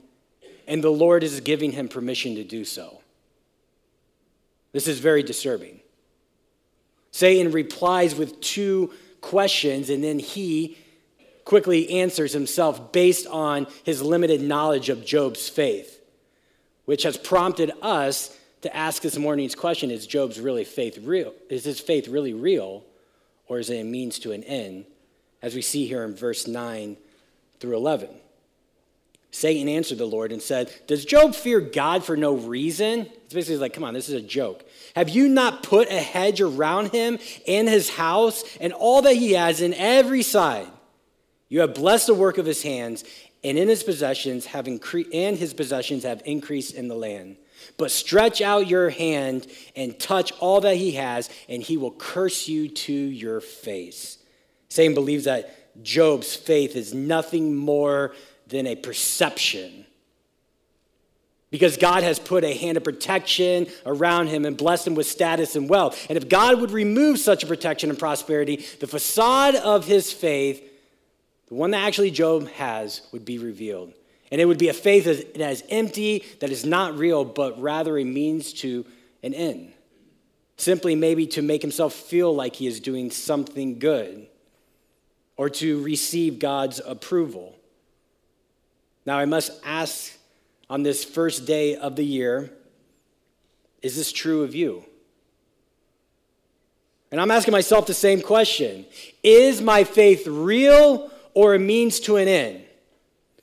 and 0.69 0.81
the 0.81 0.91
Lord 0.91 1.25
is 1.25 1.41
giving 1.41 1.73
him 1.73 1.89
permission 1.89 2.37
to 2.37 2.45
do 2.45 2.65
so. 2.65 3.01
This 4.71 4.87
is 4.87 5.01
very 5.01 5.25
disturbing. 5.25 5.81
Satan 7.11 7.51
replies 7.51 8.15
with 8.15 8.41
two 8.41 8.93
questions, 9.21 9.91
and 9.91 10.05
then 10.05 10.21
he 10.21 10.79
quickly 11.47 12.01
answers 12.01 12.33
himself 12.35 12.93
based 12.93 13.27
on 13.29 13.69
his 13.85 14.03
limited 14.03 14.43
knowledge 14.43 14.91
of 14.91 15.07
Job's 15.07 15.49
faith, 15.49 16.03
which 16.85 17.05
has 17.05 17.17
prompted 17.17 17.73
us 17.81 18.37
to 18.61 18.77
ask 18.77 19.01
this 19.01 19.17
morning's 19.17 19.55
question 19.55 19.91
is 19.91 20.07
Job's 20.07 20.41
really 20.41 20.65
faith 20.65 20.99
real? 20.99 21.33
Is 21.49 21.65
his 21.65 21.81
faith 21.81 22.09
really 22.09 22.35
real, 22.35 22.85
or 23.47 23.61
is 23.61 23.71
it 23.71 23.81
a 23.81 23.85
means 23.85 24.19
to 24.19 24.33
an 24.33 24.43
end? 24.43 24.87
As 25.41 25.55
we 25.55 25.63
see 25.63 25.87
here 25.87 26.03
in 26.03 26.17
verse 26.17 26.49
9 26.49 26.97
through 27.61 27.77
11. 27.77 28.09
Satan 29.31 29.69
answered 29.69 29.99
the 29.99 30.07
Lord 30.07 30.33
and 30.33 30.43
said, 30.43 30.73
Does 30.89 31.05
Job 31.05 31.35
fear 31.35 31.61
God 31.61 32.03
for 32.03 32.17
no 32.17 32.35
reason? 32.35 33.07
It's 33.25 33.35
basically 33.35 33.59
like, 33.59 33.75
come 33.75 33.85
on, 33.85 33.95
this 33.95 34.09
is 34.09 34.15
a 34.15 34.21
joke. 34.21 34.65
Have 34.97 35.11
you 35.11 35.29
not 35.29 35.63
put 35.63 35.91
a 35.91 36.01
hedge 36.01 36.41
around 36.41 36.91
him 36.91 37.19
and 37.47 37.69
his 37.69 37.91
house 37.91 38.45
and 38.61 38.73
all 38.73 39.03
that 39.03 39.15
he 39.15 39.35
has 39.35 39.61
in 39.61 39.75
every 39.75 40.23
side? 40.23 40.67
You 41.49 41.61
have 41.61 41.75
blessed 41.75 42.09
the 42.09 42.15
work 42.15 42.39
of 42.39 42.47
his 42.47 42.63
hands, 42.63 43.05
and 43.45 43.57
in 43.57 43.69
his 43.69 43.83
possessions 43.83 44.47
have 44.47 44.67
incre- 44.67 45.09
and 45.13 45.37
his 45.37 45.55
possessions 45.55 46.03
have 46.03 46.23
increased 46.25 46.75
in 46.75 46.89
the 46.89 46.97
land. 46.97 47.37
But 47.79 47.91
stretch 47.91 48.41
out 48.41 48.67
your 48.67 48.91
hand 48.91 49.47
and 49.75 49.99
touch 49.99 50.33
all 50.41 50.61
that 50.63 50.77
he 50.77 50.93
has, 50.93 51.31
and 51.49 51.63
he 51.63 51.77
will 51.77 51.93
curse 51.93 52.49
you 52.49 52.69
to 52.69 52.93
your 52.93 53.41
face. 53.41 54.19
Satan 54.69 54.95
believes 54.95 55.25
that 55.25 55.83
Job's 55.83 56.35
faith 56.35 56.75
is 56.75 56.95
nothing 56.95 57.55
more 57.55 58.15
than 58.49 58.67
a 58.67 58.75
perception. 58.75 59.87
Because 61.51 61.77
God 61.77 62.03
has 62.03 62.19
put 62.19 62.45
a 62.45 62.55
hand 62.55 62.77
of 62.77 62.85
protection 62.85 63.69
around 63.85 64.29
him 64.29 64.45
and 64.45 64.57
blessed 64.57 64.89
him 64.89 64.95
with 64.95 65.07
status 65.07 65.55
and 65.55 65.71
wealth. 65.71 66.07
And 66.09 66.19
if 66.19 66.29
God 66.29 66.61
would 66.61 66.73
remove 66.73 67.19
such 67.19 67.45
a 67.45 67.47
protection 67.47 67.89
and 67.89 67.99
prosperity, 67.99 68.65
the 68.81 68.87
facade 68.87 69.55
of 69.55 69.87
his 69.87 70.13
faith 70.13 70.63
the 71.49 71.55
one 71.55 71.71
that 71.71 71.87
actually 71.87 72.11
Job 72.11 72.49
has 72.53 73.03
would 73.13 73.25
be 73.25 73.39
revealed. 73.39 73.93
And 74.33 74.41
it 74.41 74.45
would 74.45 74.59
be 74.59 74.69
a 74.69 74.75
faith 74.75 75.05
that 75.05 75.51
is 75.51 75.63
empty, 75.69 76.25
that 76.41 76.51
is 76.51 76.65
not 76.65 76.99
real, 76.99 77.25
but 77.25 77.61
rather 77.61 77.97
a 77.97 78.05
means 78.05 78.53
to 78.55 78.85
an 79.23 79.35
end. 79.35 79.73
Simply 80.57 80.95
maybe 80.95 81.27
to 81.29 81.43
make 81.43 81.63
himself 81.63 81.95
feel 81.95 82.35
like 82.35 82.57
he 82.57 82.67
is 82.67 82.81
doing 82.81 83.11
something 83.11 83.79
good 83.79 84.27
or 85.37 85.49
to 85.51 85.83
receive 85.83 86.39
God's 86.39 86.81
approval. 86.85 87.55
Now, 89.05 89.19
I 89.19 89.27
must 89.27 89.53
ask 89.65 90.17
on 90.69 90.83
this 90.83 91.05
first 91.05 91.47
day 91.47 91.77
of 91.77 91.95
the 91.95 92.05
year 92.05 92.51
is 93.83 93.97
this 93.97 94.11
true 94.11 94.43
of 94.43 94.53
you? 94.55 94.85
And 97.13 97.21
I'm 97.21 97.31
asking 97.31 97.53
myself 97.53 97.87
the 97.87 97.95
same 97.95 98.21
question 98.21 98.85
Is 99.23 99.63
my 99.63 99.85
faith 99.85 100.27
real 100.27 101.13
or 101.37 101.55
a 101.55 101.59
means 101.59 102.01
to 102.01 102.17
an 102.17 102.27
end? 102.27 102.63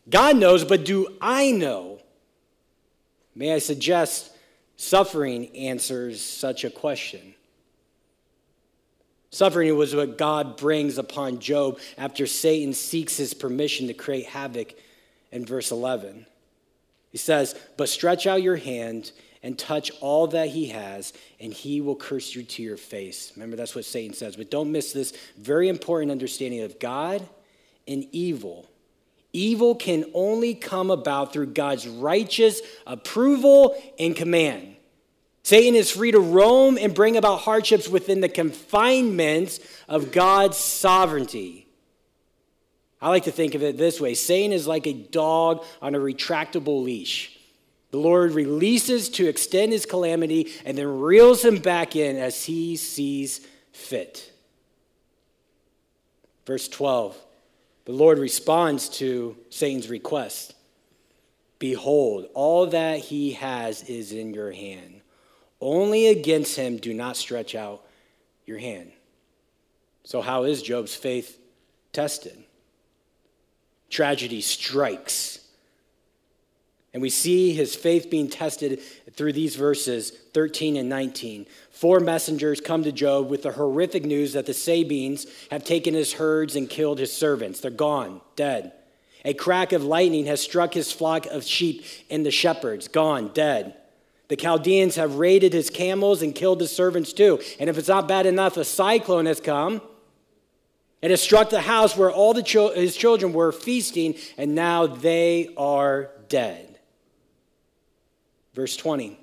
God 0.10 0.36
knows, 0.36 0.66
but 0.66 0.84
do 0.84 1.16
I 1.22 1.52
know? 1.52 2.00
May 3.36 3.54
I 3.54 3.60
suggest 3.60 4.32
suffering 4.78 5.56
answers 5.56 6.20
such 6.20 6.64
a 6.64 6.72
question? 6.72 7.36
Suffering 9.30 9.78
was 9.78 9.96
what 9.96 10.18
God 10.18 10.58
brings 10.58 10.98
upon 10.98 11.38
Job 11.38 11.80
after 11.96 12.26
Satan 12.26 12.74
seeks 12.74 13.16
his 13.16 13.36
permission 13.36 13.86
to 13.88 13.94
create 13.94 14.26
havoc 14.26 14.74
in 15.32 15.46
verse 15.46 15.72
11. 15.72 16.26
He 17.12 17.20
says, 17.20 17.56
But 17.78 17.90
stretch 17.90 18.26
out 18.26 18.42
your 18.42 18.56
hand 18.56 19.12
and 19.44 19.58
touch 19.58 19.92
all 20.02 20.26
that 20.28 20.50
he 20.50 20.70
has, 20.70 21.14
and 21.40 21.54
he 21.54 21.80
will 21.80 21.96
curse 21.96 22.34
you 22.34 22.42
to 22.42 22.64
your 22.64 22.78
face. 22.78 23.34
Remember, 23.36 23.56
that's 23.56 23.76
what 23.76 23.86
Satan 23.86 24.16
says. 24.16 24.36
But 24.36 24.50
don't 24.50 24.72
miss 24.72 24.94
this 24.94 25.14
very 25.38 25.70
important 25.70 26.12
understanding 26.12 26.62
of 26.62 26.80
God 26.80 27.28
and 27.88 28.06
evil. 28.12 28.70
Evil 29.34 29.74
can 29.74 30.06
only 30.14 30.54
come 30.54 30.92
about 30.92 31.34
through 31.34 31.48
God's 31.48 31.88
righteous 31.88 32.62
approval 32.86 33.76
and 33.98 34.16
command. 34.16 34.76
Satan 35.42 35.76
is 35.76 35.92
free 35.92 36.12
to 36.12 36.20
roam 36.20 36.78
and 36.78 36.94
bring 36.94 37.18
about 37.18 37.42
hardships 37.42 37.90
within 37.90 38.22
the 38.22 38.30
confinements 38.30 39.60
of 39.90 40.12
God's 40.12 40.58
sovereignty. 40.58 41.68
I 43.02 43.10
like 43.10 43.26
to 43.26 43.32
think 43.32 43.54
of 43.54 43.64
it 43.64 43.78
this 43.78 44.00
way 44.00 44.14
Satan 44.14 44.54
is 44.54 44.68
like 44.68 44.88
a 44.88 44.94
dog 44.94 45.66
on 45.82 45.96
a 45.96 46.00
retractable 46.00 46.84
leash. 46.84 47.38
The 47.92 47.98
Lord 47.98 48.32
releases 48.32 49.10
to 49.10 49.28
extend 49.28 49.72
his 49.72 49.86
calamity 49.86 50.52
and 50.66 50.78
then 50.78 51.00
reels 51.00 51.44
him 51.44 51.58
back 51.58 51.96
in 51.96 52.16
as 52.16 52.46
he 52.46 52.76
sees 52.78 53.42
fit. 53.72 54.32
Verse 56.46 56.68
12 56.68 57.18
the 57.86 57.92
Lord 57.92 58.20
responds 58.20 58.90
to 58.90 59.38
Satan's 59.50 59.90
request 59.90 60.56
Behold, 61.60 62.28
all 62.34 62.68
that 62.68 63.00
he 63.00 63.34
has 63.34 63.84
is 63.90 64.12
in 64.12 64.34
your 64.34 64.52
hand. 64.52 65.00
Only 65.62 66.08
against 66.08 66.58
him 66.58 66.76
do 66.76 66.94
not 66.94 67.16
stretch 67.16 67.56
out 67.56 67.86
your 68.46 68.58
hand. 68.58 68.92
So, 70.04 70.22
how 70.22 70.44
is 70.44 70.62
Job's 70.62 70.94
faith 70.94 71.40
tested? 71.94 72.44
Tragedy 73.90 74.42
strikes. 74.42 75.40
And 76.94 77.02
we 77.02 77.10
see 77.10 77.54
his 77.54 77.76
faith 77.76 78.10
being 78.12 78.30
tested 78.30 78.80
through 79.14 79.34
these 79.34 79.56
verses 79.56 80.12
13 80.34 80.78
and 80.78 80.88
19. 80.88 81.48
Four 81.72 82.00
messengers 82.00 82.62
come 82.62 82.84
to 82.84 82.92
Job 82.92 83.30
with 83.30 83.44
the 83.44 83.52
horrific 83.54 84.06
news 84.06 84.34
that 84.34 84.46
the 84.46 84.54
Sabeans 84.54 85.28
have 85.50 85.64
taken 85.64 85.96
his 85.96 86.14
herds 86.14 86.56
and 86.56 86.70
killed 86.70 87.00
his 87.00 87.12
servants. 87.12 87.60
They're 87.60 87.72
gone, 87.72 88.22
dead. 88.36 88.74
A 89.26 89.34
crack 89.34 89.72
of 89.72 89.84
lightning 89.84 90.26
has 90.28 90.42
struck 90.42 90.74
his 90.74 90.92
flock 90.92 91.26
of 91.28 91.44
sheep 91.44 91.84
and 92.10 92.26
the 92.26 92.32
shepherds, 92.32 92.88
gone, 92.88 93.32
dead. 93.34 93.76
The 94.28 94.36
Chaldeans 94.36 94.96
have 94.96 95.16
raided 95.16 95.54
his 95.54 95.70
camels 95.70 96.22
and 96.22 96.36
killed 96.36 96.62
his 96.62 96.76
servants 96.76 97.14
too. 97.14 97.40
And 97.60 97.70
if 97.70 97.78
it's 97.78 97.88
not 97.88 98.08
bad 98.08 98.26
enough, 98.26 98.58
a 98.58 98.64
cyclone 98.64 99.26
has 99.26 99.40
come. 99.40 99.82
It 101.02 101.12
has 101.12 101.22
struck 101.22 101.50
the 101.50 101.62
house 101.62 101.98
where 101.98 102.12
all 102.12 102.34
cho- 102.42 102.74
his 102.74 102.96
children 102.96 103.34
were 103.34 103.52
feasting, 103.52 104.16
and 104.38 104.56
now 104.56 104.88
they 104.88 105.50
are 105.58 106.12
dead. 106.30 106.73
Verse 108.54 108.76
20. 108.76 109.20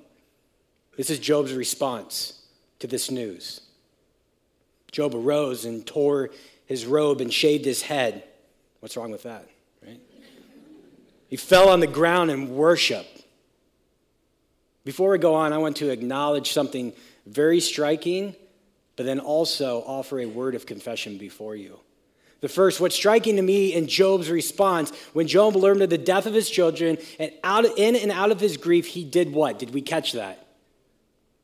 This 0.97 1.09
is 1.09 1.19
Job's 1.19 1.53
response 1.53 2.41
to 2.79 2.87
this 2.87 3.09
news. 3.09 3.61
Job 4.91 5.15
arose 5.15 5.65
and 5.65 5.85
tore 5.85 6.31
his 6.65 6.85
robe 6.85 7.21
and 7.21 7.33
shaved 7.33 7.65
his 7.65 7.81
head. 7.81 8.23
What's 8.81 8.97
wrong 8.97 9.11
with 9.11 9.23
that, 9.23 9.47
right? 9.85 9.99
He 11.27 11.37
fell 11.37 11.69
on 11.69 11.79
the 11.79 11.87
ground 11.87 12.29
and 12.29 12.49
worshiped. 12.49 13.23
Before 14.83 15.11
we 15.11 15.17
go 15.17 15.35
on, 15.35 15.53
I 15.53 15.59
want 15.59 15.77
to 15.77 15.89
acknowledge 15.89 16.51
something 16.51 16.93
very 17.25 17.59
striking, 17.59 18.35
but 18.95 19.05
then 19.05 19.19
also 19.19 19.83
offer 19.85 20.19
a 20.19 20.25
word 20.25 20.55
of 20.55 20.65
confession 20.65 21.17
before 21.17 21.55
you. 21.55 21.79
The 22.41 22.49
first, 22.49 22.81
what's 22.81 22.95
striking 22.95 23.35
to 23.35 23.41
me 23.43 23.73
in 23.73 23.87
Job's 23.87 24.29
response, 24.29 24.91
when 25.13 25.27
Job 25.27 25.55
learned 25.55 25.83
of 25.83 25.91
the 25.91 25.97
death 25.97 26.25
of 26.25 26.33
his 26.33 26.49
children, 26.49 26.97
and 27.19 27.31
out, 27.43 27.65
in 27.77 27.95
and 27.95 28.11
out 28.11 28.31
of 28.31 28.39
his 28.39 28.57
grief, 28.57 28.87
he 28.87 29.03
did 29.03 29.31
what? 29.31 29.59
Did 29.59 29.73
we 29.73 29.81
catch 29.81 30.13
that? 30.13 30.47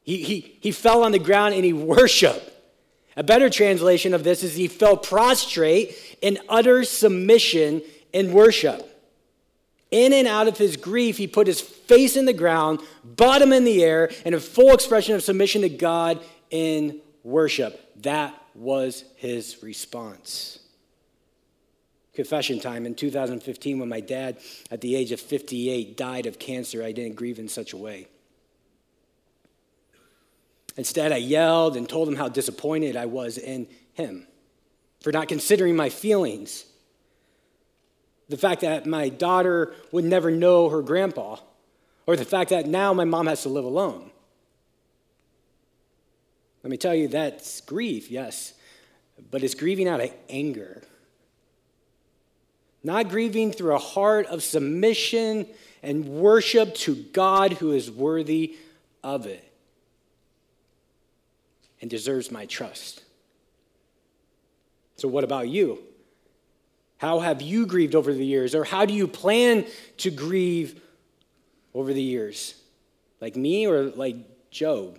He, 0.01 0.23
he, 0.23 0.57
he 0.59 0.71
fell 0.71 1.03
on 1.03 1.11
the 1.11 1.19
ground 1.19 1.53
and 1.53 1.63
he 1.63 1.73
worshiped. 1.73 2.51
A 3.15 3.23
better 3.23 3.49
translation 3.49 4.13
of 4.13 4.23
this 4.23 4.41
is 4.43 4.55
he 4.55 4.67
fell 4.67 4.97
prostrate 4.97 5.95
in 6.21 6.39
utter 6.49 6.83
submission 6.83 7.81
and 8.13 8.33
worship. 8.33 8.83
In 9.91 10.13
and 10.13 10.27
out 10.27 10.47
of 10.47 10.57
his 10.57 10.77
grief, 10.77 11.17
he 11.17 11.27
put 11.27 11.47
his 11.47 11.61
face 11.61 12.15
in 12.15 12.25
the 12.25 12.33
ground, 12.33 12.81
bottom 13.03 13.53
in 13.53 13.63
the 13.63 13.83
air, 13.83 14.09
and 14.25 14.33
a 14.33 14.39
full 14.39 14.73
expression 14.73 15.15
of 15.15 15.23
submission 15.23 15.61
to 15.61 15.69
God 15.69 16.23
in 16.49 17.01
worship. 17.23 18.01
That 18.01 18.39
was 18.53 19.03
his 19.15 19.61
response. 19.61 20.59
Confession 22.17 22.59
time. 22.59 22.87
In 22.87 22.95
2015, 22.95 23.77
when 23.77 23.89
my 23.89 23.99
dad, 23.99 24.37
at 24.71 24.81
the 24.81 24.95
age 24.95 25.11
of 25.11 25.21
58, 25.21 25.95
died 25.95 26.25
of 26.25 26.39
cancer, 26.39 26.83
I 26.83 26.91
didn't 26.91 27.15
grieve 27.15 27.37
in 27.37 27.47
such 27.47 27.73
a 27.73 27.77
way. 27.77 28.07
Instead, 30.75 31.11
I 31.11 31.17
yelled 31.17 31.77
and 31.77 31.87
told 31.87 32.07
him 32.07 32.15
how 32.15 32.27
disappointed 32.27 32.95
I 32.95 33.05
was 33.05 33.37
in 33.37 33.67
him 33.93 34.25
for 34.99 35.11
not 35.11 35.27
considering 35.27 35.75
my 35.75 35.89
feelings 35.89 36.65
the 38.29 38.37
fact 38.37 38.61
that 38.61 38.87
my 38.87 39.09
daughter 39.09 39.75
would 39.91 40.03
never 40.03 40.31
know 40.31 40.69
her 40.69 40.81
grandpa, 40.81 41.37
or 42.07 42.15
the 42.15 42.25
fact 42.25 42.49
that 42.49 42.65
now 42.65 42.93
my 42.93 43.05
mom 43.05 43.27
has 43.27 43.43
to 43.43 43.49
live 43.49 43.63
alone. 43.63 44.09
Let 46.63 46.71
me 46.71 46.77
tell 46.77 46.95
you, 46.95 47.09
that's 47.09 47.61
grief, 47.61 48.09
yes, 48.09 48.55
but 49.29 49.43
it's 49.43 49.53
grieving 49.53 49.87
out 49.87 50.01
of 50.01 50.11
anger. 50.29 50.81
Not 52.87 53.09
grieving 53.09 53.51
through 53.51 53.75
a 53.75 53.79
heart 53.79 54.27
of 54.27 54.41
submission 54.41 55.45
and 55.83 56.07
worship 56.07 56.73
to 56.75 56.95
God 56.95 57.51
who 57.51 57.73
is 57.73 57.91
worthy 57.91 58.55
of 59.03 59.25
it 59.25 59.43
and 61.81 61.89
deserves 61.89 62.31
my 62.31 62.45
trust. 62.45 63.03
So, 64.95 65.09
what 65.09 65.25
about 65.25 65.49
you? 65.49 65.79
How 66.97 67.19
have 67.19 67.41
you 67.41 67.65
grieved 67.65 67.93
over 67.93 68.13
the 68.13 68.25
years? 68.25 68.55
Or 68.55 68.63
how 68.63 68.85
do 68.85 68.93
you 68.93 69.05
plan 69.05 69.65
to 69.97 70.09
grieve 70.09 70.79
over 71.73 71.91
the 71.93 72.01
years? 72.01 72.55
Like 73.19 73.35
me 73.35 73.67
or 73.67 73.87
like 73.87 74.15
Job? 74.49 74.97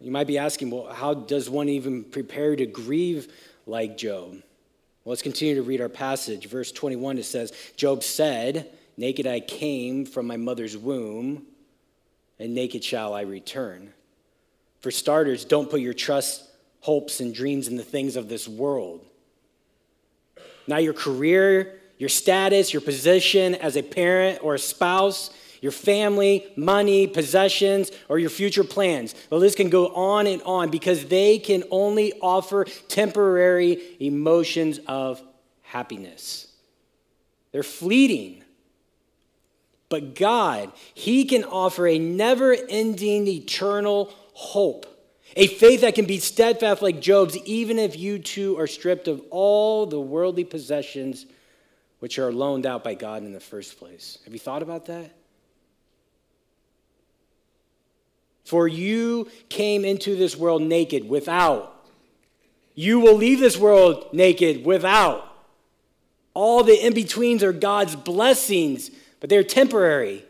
You 0.00 0.10
might 0.10 0.26
be 0.26 0.38
asking, 0.38 0.70
well, 0.70 0.90
how 0.90 1.12
does 1.12 1.50
one 1.50 1.68
even 1.68 2.04
prepare 2.04 2.56
to 2.56 2.64
grieve 2.64 3.30
like 3.66 3.98
Job? 3.98 4.38
Well, 5.06 5.12
let's 5.12 5.22
continue 5.22 5.54
to 5.54 5.62
read 5.62 5.80
our 5.80 5.88
passage. 5.88 6.48
Verse 6.48 6.72
21, 6.72 7.18
it 7.18 7.22
says, 7.22 7.52
Job 7.76 8.02
said, 8.02 8.72
Naked 8.96 9.24
I 9.24 9.38
came 9.38 10.04
from 10.04 10.26
my 10.26 10.36
mother's 10.36 10.76
womb, 10.76 11.44
and 12.40 12.56
naked 12.56 12.82
shall 12.82 13.14
I 13.14 13.20
return. 13.20 13.92
For 14.80 14.90
starters, 14.90 15.44
don't 15.44 15.70
put 15.70 15.80
your 15.80 15.94
trust, 15.94 16.42
hopes, 16.80 17.20
and 17.20 17.32
dreams 17.32 17.68
in 17.68 17.76
the 17.76 17.84
things 17.84 18.16
of 18.16 18.28
this 18.28 18.48
world 18.48 19.06
not 20.66 20.82
your 20.82 20.94
career, 20.94 21.78
your 21.96 22.08
status, 22.08 22.72
your 22.72 22.82
position 22.82 23.54
as 23.54 23.76
a 23.76 23.82
parent 23.82 24.42
or 24.42 24.56
a 24.56 24.58
spouse, 24.58 25.30
your 25.60 25.72
family, 25.72 26.46
money, 26.56 27.06
possessions, 27.06 27.90
or 28.08 28.18
your 28.18 28.30
future 28.30 28.64
plans. 28.64 29.14
The 29.30 29.38
list 29.38 29.56
can 29.56 29.70
go 29.70 29.88
on 29.88 30.26
and 30.26 30.42
on 30.42 30.70
because 30.70 31.06
they 31.06 31.38
can 31.38 31.64
only 31.70 32.12
offer 32.20 32.64
temporary 32.88 33.82
emotions 34.00 34.80
of 34.86 35.22
happiness. 35.62 36.48
They're 37.52 37.62
fleeting. 37.62 38.42
But 39.88 40.14
God, 40.14 40.72
He 40.94 41.24
can 41.24 41.44
offer 41.44 41.86
a 41.86 41.98
never 41.98 42.56
ending, 42.68 43.26
eternal 43.26 44.12
hope 44.32 44.96
a 45.36 45.46
faith 45.46 45.82
that 45.82 45.94
can 45.94 46.06
be 46.06 46.18
steadfast 46.18 46.80
like 46.80 47.00
Job's, 47.00 47.36
even 47.44 47.78
if 47.78 47.96
you 47.96 48.18
too 48.18 48.58
are 48.58 48.66
stripped 48.66 49.06
of 49.06 49.22
all 49.30 49.84
the 49.86 50.00
worldly 50.00 50.44
possessions 50.44 51.26
which 51.98 52.18
are 52.18 52.32
loaned 52.32 52.64
out 52.64 52.82
by 52.82 52.94
God 52.94 53.22
in 53.22 53.32
the 53.32 53.40
first 53.40 53.78
place. 53.78 54.18
Have 54.24 54.32
you 54.32 54.38
thought 54.38 54.62
about 54.62 54.86
that? 54.86 55.12
For 58.46 58.66
you 58.66 59.28
came 59.48 59.84
into 59.84 60.16
this 60.16 60.36
world 60.36 60.62
naked, 60.62 61.08
without. 61.08 61.74
You 62.74 63.00
will 63.00 63.16
leave 63.16 63.40
this 63.40 63.58
world 63.58 64.06
naked, 64.12 64.64
without. 64.64 65.24
All 66.32 66.62
the 66.62 66.86
in 66.86 66.94
betweens 66.94 67.42
are 67.42 67.52
God's 67.52 67.96
blessings, 67.96 68.90
but 69.20 69.28
they're 69.28 69.42
temporary 69.44 70.24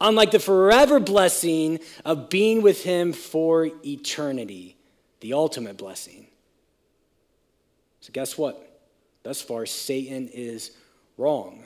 unlike 0.00 0.30
the 0.30 0.38
forever 0.38 1.00
blessing 1.00 1.80
of 2.04 2.28
being 2.28 2.62
with 2.62 2.82
Him 2.84 3.12
for 3.12 3.70
eternity. 3.84 4.76
the 5.20 5.32
ultimate 5.32 5.78
blessing. 5.78 6.26
So, 8.00 8.10
guess 8.12 8.36
what? 8.36 8.82
Thus 9.22 9.40
far, 9.40 9.64
Satan 9.64 10.28
is 10.28 10.72
wrong. 11.16 11.64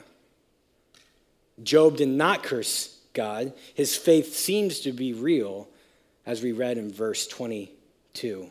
Job 1.61 1.97
did 1.97 2.07
not 2.07 2.41
curse 2.41 2.97
God. 3.13 3.51
His 3.73 3.97
faith 3.97 4.33
seems 4.33 4.79
to 4.81 4.93
be 4.93 5.11
real, 5.11 5.67
as 6.29 6.41
we 6.41 6.51
read 6.51 6.77
in 6.77 6.91
verse 6.91 7.27
22. 7.27 8.49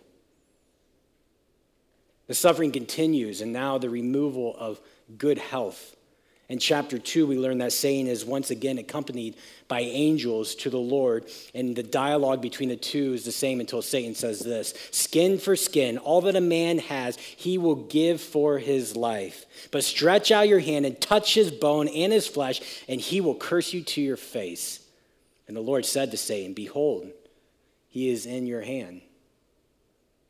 The 2.27 2.35
suffering 2.35 2.73
continues, 2.73 3.41
and 3.41 3.53
now 3.53 3.79
the 3.79 3.89
removal 3.89 4.55
of 4.59 4.81
good 5.17 5.39
health 5.39 5.97
in 6.49 6.59
chapter 6.59 6.99
2, 6.99 7.27
we 7.27 7.37
learn 7.37 7.59
that 7.59 7.75
Satan 7.75 8.07
is 8.07 8.25
once 8.25 8.51
again 8.51 8.79
accompanied 8.79 9.37
by 9.69 9.81
angels 9.81 10.55
to 10.57 10.71
the 10.71 10.79
Lord. 10.79 11.27
And 11.55 11.77
the 11.77 11.83
dialogue 11.83 12.41
between 12.41 12.71
the 12.71 12.77
two 12.77 13.13
is 13.13 13.27
the 13.27 13.33
same 13.33 13.61
until 13.61 13.83
Satan 13.83 14.15
says 14.15 14.41
this 14.41 14.73
Skin 14.91 15.39
for 15.39 15.57
skin, 15.57 15.99
all 15.99 16.23
that 16.23 16.37
a 16.37 16.41
man 16.41 16.79
has, 16.79 17.19
he 17.19 17.59
will 17.59 17.75
give 17.75 18.23
for 18.23 18.59
his 18.59 18.97
life. 18.97 19.45
But 19.71 19.85
stretch 19.85 20.31
out 20.31 20.49
your 20.49 20.61
hand 20.61 20.87
and 20.87 20.99
touch 20.99 21.35
his 21.35 21.51
bone 21.51 21.87
and 21.89 22.15
his 22.15 22.27
flesh, 22.27 22.63
and 22.89 22.99
he 22.99 23.21
will 23.21 23.35
curse 23.35 23.75
you 23.75 23.83
to 23.83 24.01
your 24.01 24.17
face. 24.17 24.81
And 25.49 25.57
the 25.57 25.61
Lord 25.61 25.85
said 25.85 26.11
to 26.13 26.17
Satan, 26.17 26.55
Behold, 26.55 27.11
he 27.89 28.09
is 28.11 28.27
in 28.27 28.47
your 28.47 28.61
hand. 28.61 29.01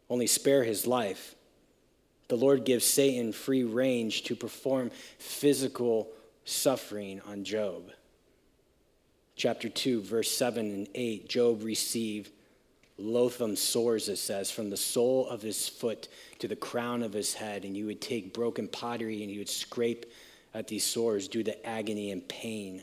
Only 0.09 0.27
spare 0.27 0.65
his 0.65 0.87
life. 0.87 1.35
The 2.29 2.37
Lord 2.37 2.65
gives 2.65 2.85
Satan 2.85 3.33
free 3.33 3.65
range 3.65 4.25
to 4.25 4.37
perform 4.37 4.91
physical 5.19 6.09
suffering 6.45 7.21
on 7.27 7.45
Job. 7.45 7.91
Chapter 9.37 9.69
2, 9.69 10.03
verse 10.03 10.31
7 10.31 10.67
and 10.67 10.89
8 10.95 11.29
Job 11.29 11.63
received 11.63 12.31
loathsome 12.99 13.57
sores, 13.57 14.09
it 14.09 14.17
says, 14.17 14.51
from 14.51 14.71
the 14.71 14.77
sole 14.77 15.29
of 15.29 15.41
his 15.41 15.69
foot 15.69 16.09
to 16.41 16.49
the 16.49 16.57
crown 16.57 17.03
of 17.03 17.13
his 17.13 17.35
head. 17.35 17.65
And 17.65 17.77
you 17.77 17.87
would 17.87 18.01
take 18.01 18.35
broken 18.35 18.67
pottery 18.69 19.23
and 19.23 19.31
you 19.31 19.39
would 19.39 19.49
scrape 19.49 20.07
at 20.55 20.67
these 20.67 20.85
sores 20.85 21.29
due 21.29 21.45
to 21.45 21.67
agony 21.67 22.11
and 22.11 22.27
pain. 22.29 22.83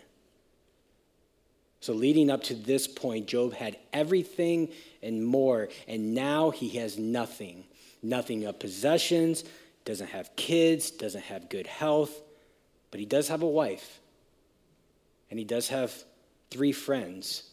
So, 1.82 1.94
leading 1.94 2.32
up 2.32 2.44
to 2.44 2.56
this 2.56 2.88
point, 2.88 3.28
Job 3.28 3.54
had 3.54 3.78
everything 3.94 4.70
and 5.04 5.24
more, 5.24 5.70
and 5.88 6.16
now 6.16 6.50
he 6.50 6.70
has 6.70 6.98
nothing 6.98 7.66
nothing 8.06 8.46
of 8.46 8.60
possessions, 8.60 9.44
doesn't 9.84 10.08
have 10.08 10.36
kids, 10.36 10.92
doesn't 10.92 11.26
have 11.26 11.50
good 11.50 11.68
health, 11.68 12.22
but 12.92 13.00
he 13.00 13.06
does 13.06 13.28
have 13.28 13.42
a 13.42 13.48
wife. 13.48 14.00
And 15.30 15.40
he 15.40 15.46
does 15.46 15.70
have 15.70 15.94
three 16.52 16.72
friends 16.72 17.50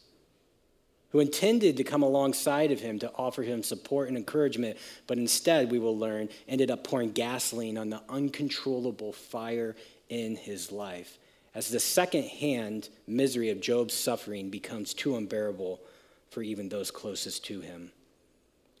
who 1.09 1.19
intended 1.19 1.77
to 1.77 1.83
come 1.83 2.01
alongside 2.01 2.71
of 2.71 2.79
him 2.79 2.97
to 2.99 3.11
offer 3.15 3.43
him 3.43 3.61
support 3.61 4.07
and 4.07 4.17
encouragement, 4.17 4.77
but 5.05 5.17
instead, 5.17 5.69
we 5.69 5.77
will 5.77 5.97
learn, 5.97 6.29
ended 6.47 6.71
up 6.71 6.83
pouring 6.83 7.11
gasoline 7.11 7.77
on 7.77 7.89
the 7.89 8.01
uncontrollable 8.09 9.13
fire 9.13 9.75
in 10.09 10.35
his 10.35 10.71
life. 10.71 11.17
As 11.55 11.69
the 11.69 11.79
second 11.79 12.23
hand 12.23 12.89
misery 13.05 13.49
of 13.51 13.61
Job's 13.61 13.93
suffering 13.93 14.49
becomes 14.49 14.93
too 14.93 15.15
unbearable 15.15 15.79
for 16.29 16.41
even 16.41 16.69
those 16.69 16.89
closest 16.89 17.45
to 17.45 17.61
him. 17.61 17.91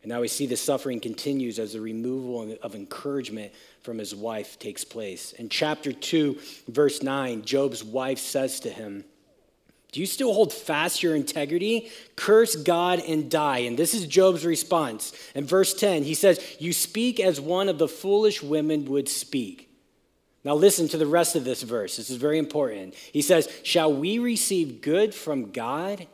And 0.01 0.09
now 0.09 0.19
we 0.19 0.27
see 0.27 0.47
the 0.47 0.57
suffering 0.57 0.99
continues 0.99 1.59
as 1.59 1.73
the 1.73 1.81
removal 1.81 2.57
of 2.61 2.75
encouragement 2.75 3.53
from 3.83 3.99
his 3.99 4.13
wife 4.13 4.59
takes 4.59 4.83
place. 4.83 5.31
In 5.33 5.47
chapter 5.47 5.93
2, 5.93 6.37
verse 6.67 7.01
9, 7.01 7.43
Job's 7.43 7.83
wife 7.83 8.19
says 8.19 8.59
to 8.61 8.69
him, 8.69 9.05
Do 9.93 10.01
you 10.01 10.05
still 10.05 10.33
hold 10.33 10.51
fast 10.51 11.03
your 11.03 11.15
integrity? 11.15 11.89
Curse 12.17 12.57
God 12.57 12.99
and 13.07 13.31
die. 13.31 13.59
And 13.59 13.79
this 13.79 13.93
is 13.93 14.05
Job's 14.05 14.45
response. 14.45 15.13
In 15.35 15.45
verse 15.45 15.73
10, 15.73 16.03
he 16.03 16.15
says, 16.15 16.43
You 16.59 16.73
speak 16.73 17.21
as 17.21 17.39
one 17.39 17.69
of 17.69 17.77
the 17.77 17.87
foolish 17.87 18.43
women 18.43 18.83
would 18.85 19.07
speak. 19.07 19.69
Now, 20.43 20.55
listen 20.55 20.89
to 20.89 20.97
the 20.97 21.05
rest 21.05 21.35
of 21.35 21.45
this 21.45 21.63
verse. 21.63 21.95
This 21.97 22.09
is 22.09 22.17
very 22.17 22.37
important. 22.37 22.95
He 22.95 23.21
says, 23.21 23.47
Shall 23.63 23.93
we 23.93 24.19
receive 24.19 24.81
good 24.81 25.15
from 25.15 25.51
God, 25.51 26.05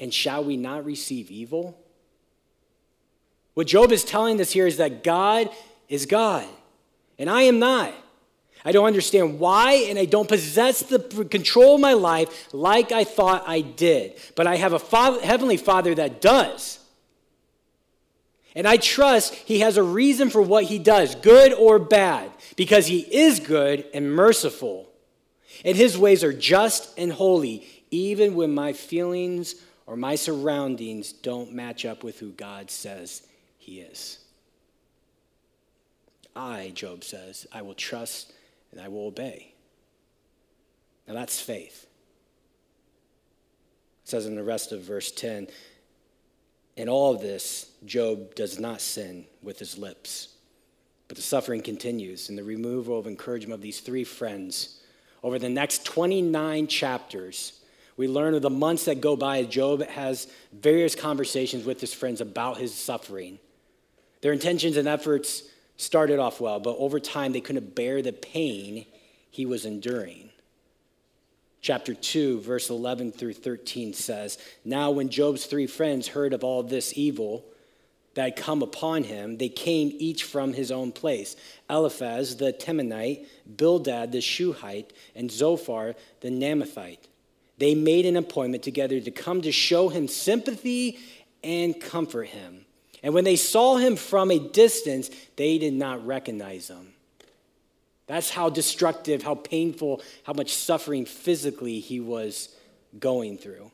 and 0.00 0.12
shall 0.12 0.42
we 0.42 0.56
not 0.56 0.84
receive 0.84 1.30
evil? 1.30 1.78
What 3.54 3.66
Job 3.66 3.92
is 3.92 4.04
telling 4.04 4.40
us 4.40 4.50
here 4.50 4.66
is 4.66 4.78
that 4.78 5.04
God 5.04 5.50
is 5.88 6.06
God, 6.06 6.46
and 7.18 7.28
I 7.28 7.42
am 7.42 7.58
not. 7.58 7.92
I 8.64 8.72
don't 8.72 8.86
understand 8.86 9.40
why, 9.40 9.86
and 9.88 9.98
I 9.98 10.04
don't 10.04 10.28
possess 10.28 10.82
the 10.82 11.00
control 11.00 11.74
of 11.74 11.80
my 11.80 11.94
life 11.94 12.48
like 12.54 12.92
I 12.92 13.04
thought 13.04 13.44
I 13.46 13.60
did. 13.60 14.14
But 14.36 14.46
I 14.46 14.56
have 14.56 14.72
a 14.72 14.78
father, 14.78 15.20
heavenly 15.20 15.56
Father 15.56 15.94
that 15.96 16.20
does. 16.20 16.78
And 18.54 18.66
I 18.66 18.76
trust 18.76 19.34
he 19.34 19.60
has 19.60 19.76
a 19.76 19.82
reason 19.82 20.30
for 20.30 20.42
what 20.42 20.64
he 20.64 20.78
does, 20.78 21.14
good 21.16 21.52
or 21.52 21.78
bad, 21.78 22.30
because 22.56 22.86
he 22.86 23.00
is 23.00 23.40
good 23.40 23.86
and 23.94 24.14
merciful. 24.14 24.88
And 25.64 25.76
his 25.76 25.98
ways 25.98 26.24
are 26.24 26.32
just 26.32 26.98
and 26.98 27.12
holy, 27.12 27.66
even 27.90 28.34
when 28.34 28.54
my 28.54 28.72
feelings 28.72 29.56
or 29.86 29.96
my 29.96 30.14
surroundings 30.14 31.12
don't 31.12 31.52
match 31.52 31.84
up 31.84 32.02
with 32.02 32.18
who 32.18 32.30
God 32.30 32.70
says 32.70 33.22
he 33.58 33.80
is. 33.80 34.18
I, 36.34 36.72
Job 36.74 37.04
says, 37.04 37.46
I 37.52 37.62
will 37.62 37.74
trust 37.74 38.32
and 38.70 38.80
I 38.80 38.88
will 38.88 39.06
obey. 39.06 39.52
Now 41.06 41.14
that's 41.14 41.40
faith. 41.40 41.86
It 44.04 44.08
says 44.08 44.26
in 44.26 44.34
the 44.34 44.42
rest 44.42 44.72
of 44.72 44.80
verse 44.80 45.10
10 45.12 45.48
In 46.76 46.88
all 46.88 47.14
of 47.14 47.20
this, 47.20 47.70
Job 47.84 48.34
does 48.34 48.58
not 48.58 48.80
sin 48.80 49.26
with 49.42 49.58
his 49.58 49.76
lips. 49.76 50.31
But 51.12 51.16
the 51.16 51.22
suffering 51.24 51.60
continues 51.60 52.30
and 52.30 52.38
the 52.38 52.42
removal 52.42 52.98
of 52.98 53.06
encouragement 53.06 53.52
of 53.52 53.60
these 53.60 53.80
three 53.80 54.02
friends. 54.02 54.80
Over 55.22 55.38
the 55.38 55.50
next 55.50 55.84
29 55.84 56.68
chapters, 56.68 57.60
we 57.98 58.08
learn 58.08 58.32
of 58.32 58.40
the 58.40 58.48
months 58.48 58.86
that 58.86 59.02
go 59.02 59.14
by, 59.14 59.42
Job 59.42 59.82
has 59.88 60.26
various 60.54 60.94
conversations 60.94 61.66
with 61.66 61.82
his 61.82 61.92
friends 61.92 62.22
about 62.22 62.56
his 62.56 62.74
suffering. 62.74 63.38
Their 64.22 64.32
intentions 64.32 64.78
and 64.78 64.88
efforts 64.88 65.42
started 65.76 66.18
off 66.18 66.40
well, 66.40 66.60
but 66.60 66.78
over 66.78 66.98
time 66.98 67.32
they 67.32 67.42
couldn't 67.42 67.74
bear 67.74 68.00
the 68.00 68.14
pain 68.14 68.86
he 69.30 69.44
was 69.44 69.66
enduring. 69.66 70.30
Chapter 71.60 71.92
2, 71.92 72.40
verse 72.40 72.70
11 72.70 73.12
through 73.12 73.34
13 73.34 73.92
says 73.92 74.38
Now, 74.64 74.90
when 74.90 75.10
Job's 75.10 75.44
three 75.44 75.66
friends 75.66 76.08
heard 76.08 76.32
of 76.32 76.42
all 76.42 76.62
this 76.62 76.96
evil 76.96 77.44
that 78.14 78.22
had 78.22 78.36
come 78.36 78.62
upon 78.62 79.04
him, 79.04 79.38
they 79.38 79.48
came 79.48 79.92
each 79.98 80.24
from 80.24 80.52
his 80.52 80.70
own 80.70 80.92
place 80.92 81.36
Eliphaz 81.70 82.36
the 82.36 82.52
Temanite, 82.52 83.26
Bildad 83.56 84.12
the 84.12 84.20
Shuhite, 84.20 84.92
and 85.14 85.30
Zophar 85.30 85.94
the 86.20 86.28
Naamathite. 86.28 86.98
They 87.58 87.74
made 87.74 88.06
an 88.06 88.16
appointment 88.16 88.62
together 88.62 89.00
to 89.00 89.10
come 89.10 89.42
to 89.42 89.52
show 89.52 89.88
him 89.88 90.08
sympathy 90.08 90.98
and 91.44 91.80
comfort 91.80 92.28
him. 92.28 92.64
And 93.02 93.14
when 93.14 93.24
they 93.24 93.36
saw 93.36 93.76
him 93.76 93.96
from 93.96 94.30
a 94.30 94.38
distance, 94.38 95.10
they 95.36 95.58
did 95.58 95.74
not 95.74 96.06
recognize 96.06 96.68
him. 96.68 96.92
That's 98.06 98.30
how 98.30 98.50
destructive, 98.50 99.22
how 99.22 99.36
painful, 99.36 100.02
how 100.24 100.32
much 100.32 100.52
suffering 100.52 101.04
physically 101.04 101.80
he 101.80 102.00
was 102.00 102.54
going 102.98 103.38
through. 103.38 103.70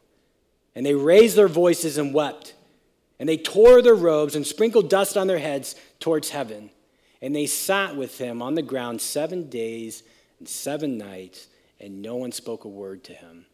And 0.74 0.86
they 0.86 0.94
raised 0.94 1.36
their 1.36 1.48
voices 1.48 1.98
and 1.98 2.14
wept. 2.14 2.54
And 3.18 3.28
they 3.28 3.36
tore 3.36 3.82
their 3.82 3.94
robes 3.94 4.36
and 4.36 4.46
sprinkled 4.46 4.88
dust 4.88 5.16
on 5.16 5.26
their 5.26 5.38
heads 5.38 5.74
towards 5.98 6.30
heaven. 6.30 6.70
And 7.20 7.34
they 7.34 7.46
sat 7.46 7.96
with 7.96 8.18
him 8.18 8.42
on 8.42 8.54
the 8.54 8.62
ground 8.62 9.00
seven 9.00 9.48
days 9.48 10.04
and 10.38 10.48
seven 10.48 10.98
nights, 10.98 11.48
and 11.80 12.00
no 12.00 12.16
one 12.16 12.32
spoke 12.32 12.64
a 12.64 12.68
word 12.68 13.02
to 13.04 13.12
him. 13.12 13.46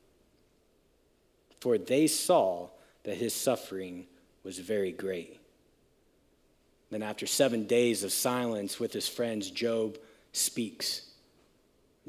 For 1.61 1.79
they 1.79 2.07
saw 2.07 2.69
that 3.05 3.17
his 3.17 3.33
suffering 3.33 4.07
was 4.43 4.59
very 4.59 4.93
great. 4.93 5.41
Then, 6.91 7.03
after 7.03 7.27
seven 7.27 7.67
days 7.67 8.05
of 8.05 8.13
silence 8.13 8.79
with 8.79 8.93
his 8.93 9.09
friends, 9.09 9.51
Job 9.51 9.99
speaks. 10.33 11.11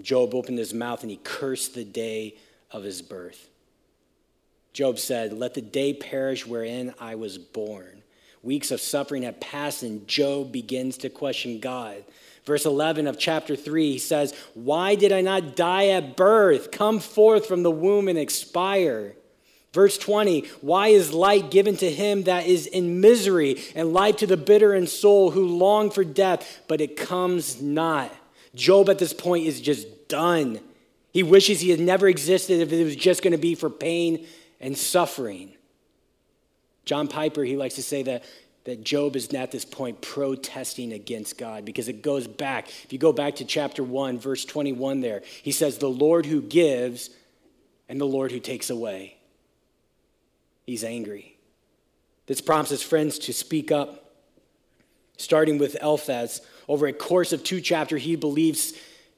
Job 0.02 0.36
opened 0.36 0.58
his 0.58 0.74
mouth 0.74 1.02
and 1.02 1.10
he 1.10 1.18
cursed 1.24 1.74
the 1.74 1.86
day 1.86 2.36
of 2.70 2.84
his 2.84 3.02
birth. 3.02 3.50
Job 4.76 5.00
said, 5.00 5.32
Let 5.32 5.54
the 5.54 5.62
day 5.62 5.94
perish 5.94 6.46
wherein 6.46 6.94
I 7.00 7.16
was 7.16 7.38
born. 7.38 8.04
Weeks 8.44 8.72
of 8.72 8.82
suffering 8.82 9.24
had 9.24 9.40
passed, 9.40 9.84
and 9.84 10.06
Job 10.06 10.52
begins 10.52 10.98
to 10.98 11.10
question 11.10 11.62
God. 11.62 12.04
Verse 12.44 12.66
11 12.66 13.08
of 13.08 13.18
chapter 13.18 13.56
3, 13.56 13.94
he 13.94 13.98
says, 13.98 14.34
Why 14.54 14.96
did 14.96 15.14
I 15.14 15.22
not 15.22 15.56
die 15.56 15.88
at 15.88 16.18
birth? 16.18 16.72
Come 16.72 17.00
forth 17.00 17.46
from 17.46 17.64
the 17.64 17.72
womb 17.72 18.10
and 18.10 18.20
expire. 18.20 19.16
Verse 19.72 19.98
20, 19.98 20.42
why 20.60 20.90
is 20.90 21.14
light 21.14 21.52
given 21.52 21.78
to 21.78 21.90
him 21.90 22.24
that 22.24 22.46
is 22.46 22.68
in 22.68 23.00
misery, 23.00 23.64
and 23.76 23.94
light 23.94 24.18
to 24.18 24.28
the 24.28 24.36
bitter 24.36 24.74
in 24.76 24.88
soul 24.88 25.32
who 25.32 25.48
long 25.48 25.90
for 25.90 26.04
death, 26.04 26.62
but 26.68 26.82
it 26.82 26.98
comes 26.98 27.62
not? 27.62 28.14
Job 28.54 28.90
at 28.90 29.00
this 29.00 29.14
point 29.14 29.46
is 29.46 29.62
just 29.62 30.10
done. 30.10 30.60
He 31.14 31.24
wishes 31.24 31.62
he 31.62 31.70
had 31.70 31.80
never 31.80 32.10
existed 32.10 32.60
if 32.60 32.74
it 32.74 32.84
was 32.84 32.98
just 32.98 33.24
going 33.24 33.32
to 33.32 33.38
be 33.38 33.56
for 33.56 33.70
pain 33.70 34.28
and 34.66 34.76
suffering. 34.76 35.54
John 36.86 37.08
Piper, 37.08 37.44
he 37.44 37.56
likes 37.56 37.76
to 37.76 37.84
say 37.84 38.02
that 38.04 38.24
that 38.64 38.84
Job 38.84 39.16
is 39.16 39.32
at 39.32 39.52
this 39.52 39.64
point 39.64 40.02
protesting 40.02 40.92
against 40.92 41.38
God 41.38 41.66
because 41.66 41.88
it 41.88 42.02
goes 42.02 42.26
back. 42.26 42.68
If 42.84 42.92
you 42.92 42.98
go 42.98 43.14
back 43.14 43.36
to 43.36 43.46
chapter 43.46 43.84
1, 43.84 44.18
verse 44.18 44.44
21 44.44 45.02
there, 45.02 45.22
he 45.44 45.52
says, 45.52 45.78
The 45.78 45.88
Lord 45.88 46.26
who 46.26 46.42
gives 46.42 47.12
and 47.88 48.02
the 48.02 48.06
Lord 48.06 48.32
who 48.32 48.40
takes 48.40 48.72
away. 48.72 49.18
He's 50.66 50.84
angry. 50.84 51.38
This 52.26 52.42
prompts 52.42 52.72
his 52.72 52.82
friends 52.82 53.20
to 53.20 53.34
speak 53.34 53.72
up, 53.72 54.16
starting 55.18 55.60
with 55.60 55.78
Eliphaz. 55.80 56.42
Over 56.68 56.88
a 56.88 56.94
course 56.94 57.34
of 57.34 57.44
two 57.44 57.62
chapters, 57.62 58.02
he 58.02 58.16
believes 58.16 58.74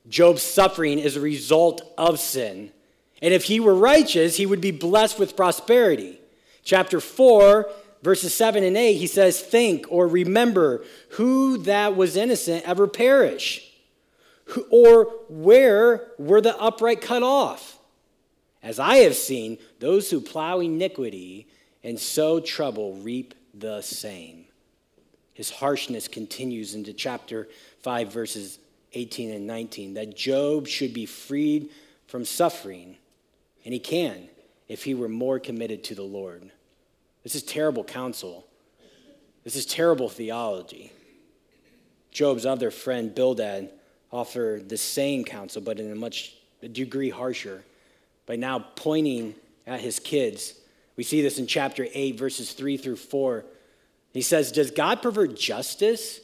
Job's 0.10 0.44
suffering 0.44 1.00
is 1.00 1.16
a 1.16 1.22
result 1.22 1.94
of 1.98 2.20
sin. 2.20 2.74
And 3.22 3.34
if 3.34 3.46
he 3.46 3.60
were 3.60 3.76
righteous, 3.76 4.38
he 4.38 4.46
would 4.46 4.62
be 4.62 4.72
blessed 4.72 5.20
with 5.20 5.36
prosperity. 5.36 6.20
Chapter 6.64 7.00
4, 7.00 7.70
verses 8.04 8.34
7 8.34 8.64
and 8.64 8.78
8, 8.78 8.94
he 8.94 9.08
says, 9.08 9.42
Think 9.42 9.86
or 9.90 10.08
remember 10.08 10.84
who 11.12 11.58
that 11.60 11.96
was 11.96 12.16
innocent 12.16 12.68
ever 12.68 12.88
perish, 12.88 13.72
or 14.70 15.06
where 15.30 16.12
were 16.18 16.42
the 16.42 16.58
upright 16.58 17.02
cut 17.02 17.24
off? 17.24 17.80
As 18.62 18.80
I 18.80 18.98
have 18.98 19.16
seen, 19.16 19.58
those 19.80 20.10
who 20.10 20.20
plow 20.20 20.60
iniquity 20.60 21.48
and 21.84 22.00
sow 22.00 22.40
trouble 22.40 22.96
reap 22.96 23.34
the 23.54 23.82
same. 23.82 24.46
His 25.34 25.52
harshness 25.52 26.08
continues 26.08 26.74
into 26.76 26.94
chapter 26.94 27.48
5, 27.84 28.12
verses 28.12 28.60
18 28.94 29.32
and 29.32 29.48
19, 29.48 29.94
that 29.94 30.16
Job 30.16 30.68
should 30.68 30.94
be 30.94 31.06
freed 31.06 31.70
from 32.08 32.26
suffering, 32.26 32.98
and 33.68 33.74
he 33.74 33.82
can 33.82 34.30
if 34.70 34.86
he 34.86 34.94
were 34.94 35.10
more 35.10 35.40
committed 35.40 35.84
to 35.84 35.94
the 35.94 36.02
Lord. 36.02 36.50
This 37.24 37.36
is 37.36 37.44
terrible 37.44 37.84
counsel. 37.84 38.48
This 39.44 39.58
is 39.58 39.66
terrible 39.66 40.08
theology. 40.08 40.94
Job's 42.10 42.46
other 42.46 42.72
friend, 42.72 43.14
Bildad, 43.14 43.70
offered 44.10 44.70
the 44.70 44.78
same 44.78 45.26
counsel, 45.26 45.62
but 45.62 45.82
in 45.82 45.92
a 45.92 45.96
much 45.96 46.38
degree 46.72 47.10
harsher, 47.10 47.66
by 48.26 48.38
now 48.38 48.60
pointing 48.78 49.36
at 49.66 49.82
his 49.82 50.00
kids. 50.00 50.54
We 50.96 51.04
see 51.04 51.22
this 51.22 51.38
in 51.38 51.46
chapter 51.46 51.88
8, 51.94 52.18
verses 52.18 52.54
3 52.54 52.78
through 52.78 52.96
4. 52.96 53.44
He 54.14 54.22
says, 54.22 54.54
Does 54.54 54.72
God 54.72 55.02
pervert 55.02 55.38
justice? 55.38 56.22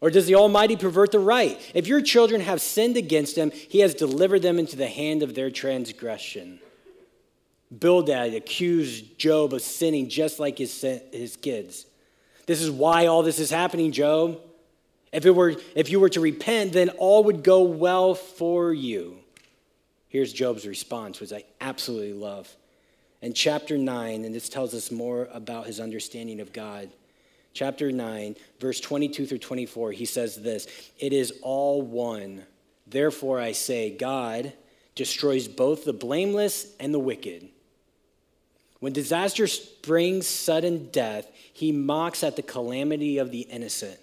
Or 0.00 0.10
does 0.10 0.26
the 0.26 0.34
Almighty 0.34 0.76
pervert 0.76 1.12
the 1.12 1.18
right? 1.18 1.60
If 1.74 1.86
your 1.86 2.00
children 2.00 2.40
have 2.40 2.60
sinned 2.60 2.96
against 2.96 3.36
him, 3.36 3.50
he 3.50 3.80
has 3.80 3.94
delivered 3.94 4.42
them 4.42 4.58
into 4.58 4.76
the 4.76 4.88
hand 4.88 5.22
of 5.22 5.34
their 5.34 5.50
transgression. 5.50 6.58
Bildad 7.76 8.34
accused 8.34 9.18
Job 9.18 9.52
of 9.52 9.62
sinning 9.62 10.08
just 10.08 10.40
like 10.40 10.58
his, 10.58 10.80
his 10.80 11.36
kids. 11.36 11.86
This 12.46 12.62
is 12.62 12.70
why 12.70 13.06
all 13.06 13.22
this 13.22 13.38
is 13.38 13.50
happening, 13.50 13.92
Job. 13.92 14.40
If, 15.12 15.26
it 15.26 15.32
were, 15.32 15.56
if 15.74 15.90
you 15.90 16.00
were 16.00 16.08
to 16.10 16.20
repent, 16.20 16.72
then 16.72 16.88
all 16.90 17.24
would 17.24 17.42
go 17.44 17.62
well 17.62 18.14
for 18.14 18.72
you. 18.72 19.18
Here's 20.08 20.32
Job's 20.32 20.66
response, 20.66 21.20
which 21.20 21.32
I 21.32 21.44
absolutely 21.60 22.14
love. 22.14 22.52
In 23.22 23.34
chapter 23.34 23.76
9, 23.76 24.24
and 24.24 24.34
this 24.34 24.48
tells 24.48 24.74
us 24.74 24.90
more 24.90 25.28
about 25.32 25.66
his 25.66 25.78
understanding 25.78 26.40
of 26.40 26.52
God. 26.52 26.90
Chapter 27.52 27.90
9, 27.90 28.36
verse 28.60 28.80
22 28.80 29.26
through 29.26 29.38
24, 29.38 29.92
he 29.92 30.04
says 30.04 30.36
this 30.36 30.66
It 30.98 31.12
is 31.12 31.32
all 31.42 31.82
one. 31.82 32.44
Therefore, 32.86 33.40
I 33.40 33.52
say, 33.52 33.90
God 33.90 34.52
destroys 34.94 35.48
both 35.48 35.84
the 35.84 35.92
blameless 35.92 36.74
and 36.80 36.92
the 36.92 36.98
wicked. 36.98 37.48
When 38.80 38.92
disaster 38.92 39.46
brings 39.82 40.26
sudden 40.26 40.88
death, 40.90 41.30
he 41.52 41.70
mocks 41.70 42.24
at 42.24 42.36
the 42.36 42.42
calamity 42.42 43.18
of 43.18 43.30
the 43.30 43.40
innocent. 43.40 43.98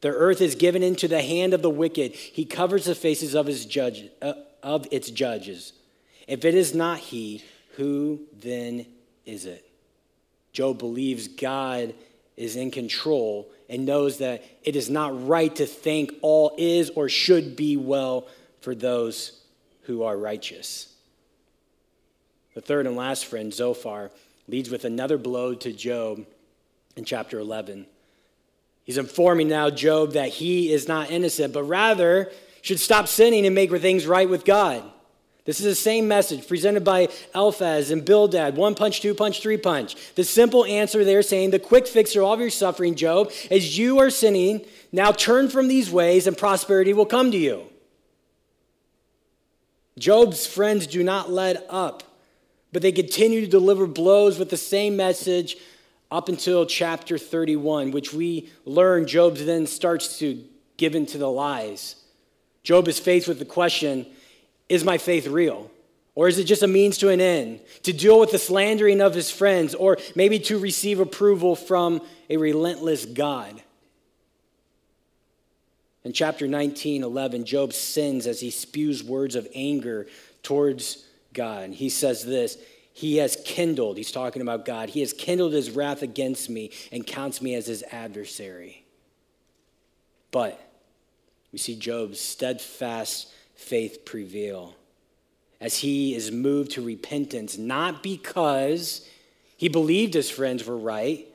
The 0.00 0.08
earth 0.08 0.40
is 0.40 0.54
given 0.54 0.82
into 0.82 1.08
the 1.08 1.20
hand 1.20 1.52
of 1.52 1.62
the 1.62 1.70
wicked. 1.70 2.12
He 2.12 2.46
covers 2.46 2.86
the 2.86 2.94
faces 2.94 3.34
of 3.34 3.46
his 3.46 3.66
judge, 3.66 4.04
uh, 4.22 4.32
of 4.62 4.86
its 4.90 5.10
judges. 5.10 5.74
If 6.26 6.44
it 6.44 6.54
is 6.54 6.74
not 6.74 6.98
he, 6.98 7.44
who 7.76 8.20
then 8.32 8.86
is 9.26 9.44
it? 9.44 9.70
Job 10.52 10.78
believes 10.78 11.28
God 11.28 11.94
is 12.40 12.56
in 12.56 12.70
control 12.70 13.46
and 13.68 13.84
knows 13.84 14.16
that 14.16 14.42
it 14.64 14.74
is 14.74 14.88
not 14.88 15.28
right 15.28 15.54
to 15.54 15.66
think 15.66 16.14
all 16.22 16.54
is 16.56 16.88
or 16.96 17.06
should 17.06 17.54
be 17.54 17.76
well 17.76 18.26
for 18.62 18.74
those 18.74 19.42
who 19.82 20.02
are 20.04 20.16
righteous. 20.16 20.94
The 22.54 22.62
third 22.62 22.86
and 22.86 22.96
last 22.96 23.26
friend, 23.26 23.52
Zophar, 23.52 24.10
leads 24.48 24.70
with 24.70 24.86
another 24.86 25.18
blow 25.18 25.54
to 25.54 25.70
Job 25.70 26.24
in 26.96 27.04
chapter 27.04 27.38
11. 27.38 27.84
He's 28.84 28.96
informing 28.96 29.48
now 29.48 29.68
Job 29.68 30.14
that 30.14 30.30
he 30.30 30.72
is 30.72 30.88
not 30.88 31.10
innocent, 31.10 31.52
but 31.52 31.64
rather 31.64 32.32
should 32.62 32.80
stop 32.80 33.06
sinning 33.06 33.44
and 33.44 33.54
make 33.54 33.70
things 33.70 34.06
right 34.06 34.28
with 34.28 34.46
God. 34.46 34.82
This 35.50 35.58
is 35.58 35.64
the 35.64 35.74
same 35.74 36.06
message 36.06 36.46
presented 36.46 36.84
by 36.84 37.08
Eliphaz 37.34 37.90
and 37.90 38.04
Bildad 38.04 38.54
one 38.54 38.76
punch, 38.76 39.00
two 39.00 39.14
punch, 39.14 39.42
three 39.42 39.56
punch. 39.56 39.96
The 40.14 40.22
simple 40.22 40.64
answer 40.64 41.04
they're 41.04 41.22
saying 41.22 41.50
the 41.50 41.58
quick 41.58 41.88
fix 41.88 42.12
to 42.12 42.20
all 42.20 42.34
of 42.34 42.38
your 42.38 42.50
suffering, 42.50 42.94
Job, 42.94 43.32
is 43.50 43.76
you 43.76 43.98
are 43.98 44.10
sinning. 44.10 44.64
Now 44.92 45.10
turn 45.10 45.48
from 45.48 45.66
these 45.66 45.90
ways 45.90 46.28
and 46.28 46.38
prosperity 46.38 46.92
will 46.92 47.04
come 47.04 47.32
to 47.32 47.36
you. 47.36 47.64
Job's 49.98 50.46
friends 50.46 50.86
do 50.86 51.02
not 51.02 51.32
let 51.32 51.66
up. 51.68 52.04
But 52.72 52.82
they 52.82 52.92
continue 52.92 53.40
to 53.40 53.48
deliver 53.48 53.88
blows 53.88 54.38
with 54.38 54.50
the 54.50 54.56
same 54.56 54.94
message 54.96 55.56
up 56.12 56.28
until 56.28 56.64
chapter 56.64 57.18
31, 57.18 57.90
which 57.90 58.12
we 58.14 58.50
learn 58.64 59.04
Job 59.04 59.36
then 59.36 59.66
starts 59.66 60.20
to 60.20 60.44
give 60.76 60.94
into 60.94 61.18
the 61.18 61.28
lies. 61.28 61.96
Job 62.62 62.86
is 62.86 63.00
faced 63.00 63.26
with 63.26 63.40
the 63.40 63.44
question 63.44 64.06
Is 64.70 64.84
my 64.84 64.98
faith 64.98 65.26
real? 65.26 65.68
Or 66.14 66.28
is 66.28 66.38
it 66.38 66.44
just 66.44 66.62
a 66.62 66.68
means 66.68 66.96
to 66.98 67.08
an 67.08 67.20
end? 67.20 67.60
To 67.82 67.92
deal 67.92 68.20
with 68.20 68.30
the 68.30 68.38
slandering 68.38 69.00
of 69.00 69.14
his 69.14 69.30
friends, 69.30 69.74
or 69.74 69.98
maybe 70.14 70.38
to 70.40 70.58
receive 70.58 71.00
approval 71.00 71.56
from 71.56 72.00
a 72.30 72.36
relentless 72.36 73.04
God? 73.04 73.62
In 76.04 76.12
chapter 76.12 76.46
19, 76.46 77.02
11, 77.02 77.44
Job 77.44 77.72
sins 77.72 78.26
as 78.26 78.40
he 78.40 78.50
spews 78.50 79.02
words 79.02 79.34
of 79.34 79.48
anger 79.54 80.06
towards 80.42 81.04
God. 81.34 81.70
He 81.70 81.88
says 81.88 82.24
this 82.24 82.56
He 82.92 83.16
has 83.16 83.36
kindled, 83.44 83.96
he's 83.96 84.12
talking 84.12 84.40
about 84.40 84.64
God, 84.64 84.90
he 84.90 85.00
has 85.00 85.12
kindled 85.12 85.52
his 85.52 85.72
wrath 85.72 86.02
against 86.02 86.48
me 86.48 86.70
and 86.92 87.04
counts 87.04 87.42
me 87.42 87.54
as 87.54 87.66
his 87.66 87.82
adversary. 87.90 88.84
But 90.30 90.60
we 91.52 91.58
see 91.58 91.74
Job's 91.74 92.20
steadfast 92.20 93.32
faith 93.60 94.04
prevail 94.04 94.74
as 95.60 95.78
he 95.78 96.14
is 96.14 96.32
moved 96.32 96.72
to 96.72 96.82
repentance, 96.82 97.58
not 97.58 98.02
because 98.02 99.06
he 99.56 99.68
believed 99.68 100.14
his 100.14 100.30
friends 100.30 100.66
were 100.66 100.76
right, 100.76 101.26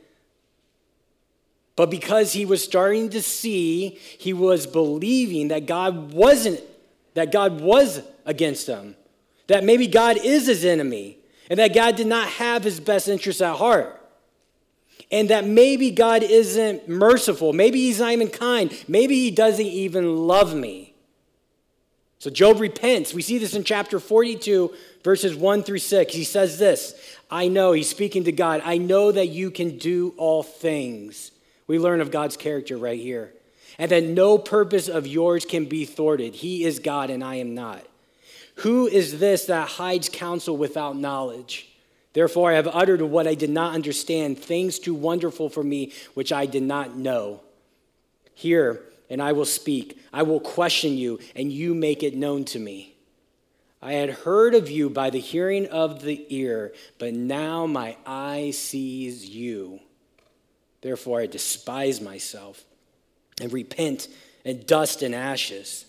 but 1.75 1.91
because 1.91 2.33
he 2.33 2.45
was 2.45 2.63
starting 2.63 3.09
to 3.09 3.21
see, 3.21 3.99
he 4.17 4.33
was 4.33 4.65
believing 4.65 5.49
that 5.49 5.65
God 5.65 6.13
wasn't, 6.13 6.61
that 7.13 7.31
God 7.31 7.61
was 7.61 8.01
against 8.25 8.67
him 8.67 8.95
that 9.47 9.63
maybe 9.63 9.88
God 9.88 10.17
is 10.23 10.47
his 10.47 10.65
enemy 10.65 11.17
and 11.49 11.59
that 11.59 11.73
God 11.73 11.95
did 11.95 12.07
not 12.07 12.27
have 12.27 12.63
his 12.63 12.79
best 12.79 13.07
interests 13.07 13.41
at 13.41 13.57
heart. 13.57 14.01
And 15.11 15.29
that 15.29 15.45
maybe 15.45 15.91
God 15.91 16.23
isn't 16.23 16.89
merciful. 16.89 17.53
Maybe 17.53 17.79
he's 17.79 17.99
not 17.99 18.11
even 18.11 18.29
kind. 18.29 18.73
Maybe 18.88 19.15
he 19.15 19.29
doesn't 19.29 19.65
even 19.65 20.17
love 20.25 20.55
me. 20.55 20.84
So 22.25 22.31
Job 22.31 22.59
repents. 22.59 23.13
We 23.13 23.21
see 23.21 23.38
this 23.38 23.53
in 23.53 23.63
chapter 23.63 23.99
42, 23.99 24.73
verses 25.03 25.35
1 25.35 25.61
through 25.61 25.77
6. 25.77 26.11
He 26.11 26.23
says 26.23 26.57
this 26.57 26.95
I 27.29 27.49
know, 27.49 27.71
he's 27.73 27.88
speaking 27.88 28.23
to 28.23 28.31
God, 28.31 28.63
I 28.65 28.79
know 28.79 29.11
that 29.11 29.27
you 29.27 29.51
can 29.51 29.77
do 29.77 30.11
all 30.17 30.41
things. 30.41 31.29
We 31.67 31.77
learn 31.77 32.01
of 32.01 32.09
God's 32.09 32.35
character 32.35 32.77
right 32.77 32.99
here. 32.99 33.31
And 33.77 33.91
that 33.91 34.05
no 34.05 34.39
purpose 34.39 34.88
of 34.88 35.05
yours 35.05 35.45
can 35.45 35.65
be 35.65 35.85
thwarted. 35.85 36.33
He 36.33 36.63
is 36.63 36.79
God 36.79 37.11
and 37.11 37.23
I 37.23 37.35
am 37.35 37.53
not. 37.53 37.85
Who 38.55 38.88
is 38.88 39.19
this 39.19 39.45
that 39.45 39.67
hides 39.67 40.09
counsel 40.09 40.57
without 40.57 40.97
knowledge? 40.97 41.69
Therefore, 42.13 42.49
I 42.49 42.55
have 42.55 42.67
uttered 42.69 43.03
what 43.03 43.27
I 43.27 43.35
did 43.35 43.51
not 43.51 43.75
understand, 43.75 44.39
things 44.39 44.79
too 44.79 44.95
wonderful 44.95 45.47
for 45.47 45.63
me, 45.63 45.93
which 46.15 46.33
I 46.33 46.47
did 46.47 46.63
not 46.63 46.97
know. 46.97 47.41
Hear, 48.33 48.81
and 49.09 49.21
I 49.21 49.31
will 49.31 49.45
speak. 49.45 49.99
I 50.13 50.23
will 50.23 50.39
question 50.39 50.97
you, 50.97 51.19
and 51.35 51.51
you 51.51 51.73
make 51.73 52.03
it 52.03 52.15
known 52.15 52.45
to 52.45 52.59
me. 52.59 52.95
I 53.81 53.93
had 53.93 54.09
heard 54.09 54.55
of 54.55 54.69
you 54.69 54.89
by 54.89 55.11
the 55.11 55.19
hearing 55.19 55.67
of 55.67 56.01
the 56.01 56.25
ear, 56.35 56.73
but 56.97 57.13
now 57.13 57.67
my 57.67 57.97
eye 58.05 58.51
sees 58.51 59.29
you. 59.29 59.79
Therefore, 60.81 61.21
I 61.21 61.27
despise 61.27 62.01
myself 62.01 62.63
and 63.39 63.53
repent 63.53 64.07
in 64.43 64.65
dust 64.65 65.01
and 65.01 65.13
ashes. 65.13 65.85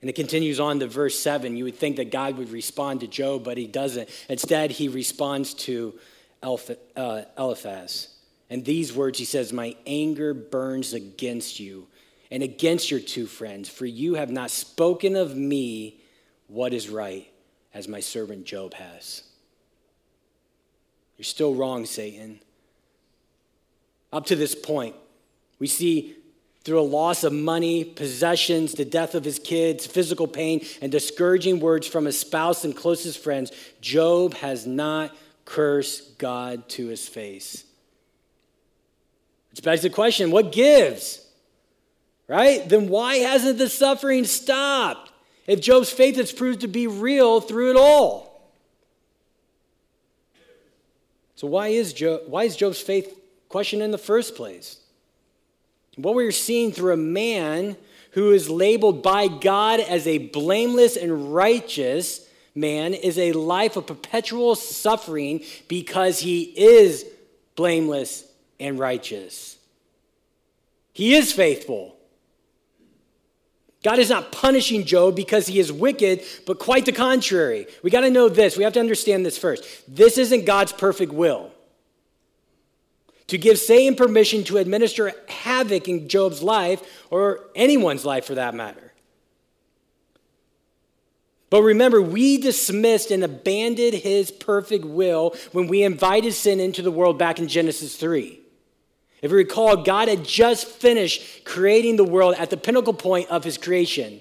And 0.00 0.10
it 0.10 0.14
continues 0.14 0.60
on 0.60 0.80
to 0.80 0.86
verse 0.86 1.18
7. 1.18 1.56
You 1.56 1.64
would 1.64 1.76
think 1.76 1.96
that 1.96 2.10
God 2.10 2.36
would 2.36 2.50
respond 2.50 3.00
to 3.00 3.06
Job, 3.06 3.44
but 3.44 3.56
he 3.56 3.66
doesn't. 3.66 4.08
Instead, 4.28 4.70
he 4.70 4.88
responds 4.88 5.54
to 5.54 5.98
uh, 6.42 7.22
Eliphaz. 7.38 8.08
And 8.50 8.64
these 8.64 8.92
words, 8.92 9.18
he 9.18 9.24
says, 9.24 9.52
My 9.52 9.74
anger 9.86 10.34
burns 10.34 10.92
against 10.92 11.58
you 11.58 11.86
and 12.30 12.42
against 12.42 12.90
your 12.90 13.00
two 13.00 13.26
friends, 13.26 13.68
for 13.68 13.86
you 13.86 14.14
have 14.14 14.30
not 14.30 14.50
spoken 14.50 15.16
of 15.16 15.36
me 15.36 16.00
what 16.48 16.72
is 16.72 16.88
right, 16.88 17.30
as 17.74 17.88
my 17.88 18.00
servant 18.00 18.44
Job 18.44 18.74
has. 18.74 19.22
You're 21.16 21.24
still 21.24 21.54
wrong, 21.54 21.86
Satan. 21.86 22.40
Up 24.12 24.26
to 24.26 24.36
this 24.36 24.54
point, 24.54 24.94
we 25.58 25.66
see 25.66 26.16
through 26.66 26.80
a 26.80 26.82
loss 26.82 27.22
of 27.22 27.32
money, 27.32 27.84
possessions, 27.84 28.72
the 28.72 28.84
death 28.84 29.14
of 29.14 29.24
his 29.24 29.38
kids, 29.38 29.86
physical 29.86 30.26
pain, 30.26 30.66
and 30.82 30.90
discouraging 30.90 31.60
words 31.60 31.86
from 31.86 32.04
his 32.04 32.18
spouse 32.18 32.64
and 32.64 32.76
closest 32.76 33.22
friends, 33.22 33.52
Job 33.80 34.34
has 34.34 34.66
not 34.66 35.14
cursed 35.44 36.18
God 36.18 36.68
to 36.70 36.88
his 36.88 37.06
face. 37.06 37.62
Which 39.52 39.62
begs 39.62 39.82
the 39.82 39.90
question 39.90 40.32
what 40.32 40.50
gives? 40.50 41.25
Right? 42.28 42.68
Then 42.68 42.88
why 42.88 43.16
hasn't 43.16 43.58
the 43.58 43.68
suffering 43.68 44.24
stopped? 44.24 45.12
If 45.46 45.60
Job's 45.60 45.90
faith 45.90 46.16
has 46.16 46.32
proved 46.32 46.62
to 46.62 46.68
be 46.68 46.86
real 46.86 47.40
through 47.40 47.70
it 47.70 47.76
all. 47.76 48.50
So 51.36 51.46
why 51.46 51.68
is, 51.68 51.92
Job, 51.92 52.22
why 52.26 52.44
is 52.44 52.56
Job's 52.56 52.80
faith 52.80 53.16
questioned 53.48 53.82
in 53.82 53.90
the 53.90 53.98
first 53.98 54.34
place? 54.34 54.78
What 55.96 56.14
we're 56.14 56.32
seeing 56.32 56.72
through 56.72 56.94
a 56.94 56.98
man 56.98 57.76
who 58.12 58.32
is 58.32 58.50
labeled 58.50 59.02
by 59.02 59.28
God 59.28 59.80
as 59.80 60.06
a 60.06 60.18
blameless 60.18 60.96
and 60.96 61.34
righteous 61.34 62.26
man 62.54 62.94
is 62.94 63.18
a 63.18 63.32
life 63.32 63.76
of 63.76 63.86
perpetual 63.86 64.54
suffering 64.54 65.42
because 65.68 66.20
he 66.20 66.42
is 66.42 67.04
blameless 67.54 68.24
and 68.58 68.78
righteous. 68.78 69.58
He 70.92 71.14
is 71.14 71.32
faithful. 71.32 71.95
God 73.86 74.00
is 74.00 74.10
not 74.10 74.32
punishing 74.32 74.84
Job 74.84 75.14
because 75.14 75.46
he 75.46 75.60
is 75.60 75.70
wicked, 75.70 76.24
but 76.44 76.58
quite 76.58 76.86
the 76.86 76.92
contrary. 76.92 77.68
We 77.84 77.90
got 77.90 78.00
to 78.00 78.10
know 78.10 78.28
this. 78.28 78.56
We 78.56 78.64
have 78.64 78.72
to 78.72 78.80
understand 78.80 79.24
this 79.24 79.38
first. 79.38 79.64
This 79.86 80.18
isn't 80.18 80.44
God's 80.44 80.72
perfect 80.72 81.12
will. 81.12 81.52
To 83.28 83.38
give 83.38 83.60
Satan 83.60 83.94
permission 83.94 84.42
to 84.42 84.56
administer 84.56 85.12
havoc 85.28 85.86
in 85.86 86.08
Job's 86.08 86.42
life, 86.42 86.82
or 87.10 87.44
anyone's 87.54 88.04
life 88.04 88.24
for 88.24 88.34
that 88.34 88.56
matter. 88.56 88.92
But 91.48 91.62
remember, 91.62 92.02
we 92.02 92.38
dismissed 92.38 93.12
and 93.12 93.22
abandoned 93.22 93.94
his 93.94 94.32
perfect 94.32 94.84
will 94.84 95.36
when 95.52 95.68
we 95.68 95.84
invited 95.84 96.32
sin 96.32 96.58
into 96.58 96.82
the 96.82 96.90
world 96.90 97.20
back 97.20 97.38
in 97.38 97.46
Genesis 97.46 97.94
3. 97.94 98.40
If 99.22 99.30
you 99.30 99.36
recall, 99.36 99.82
God 99.82 100.08
had 100.08 100.24
just 100.24 100.66
finished 100.66 101.44
creating 101.44 101.96
the 101.96 102.04
world 102.04 102.34
at 102.38 102.50
the 102.50 102.56
pinnacle 102.56 102.94
point 102.94 103.30
of 103.30 103.44
his 103.44 103.56
creation. 103.58 104.20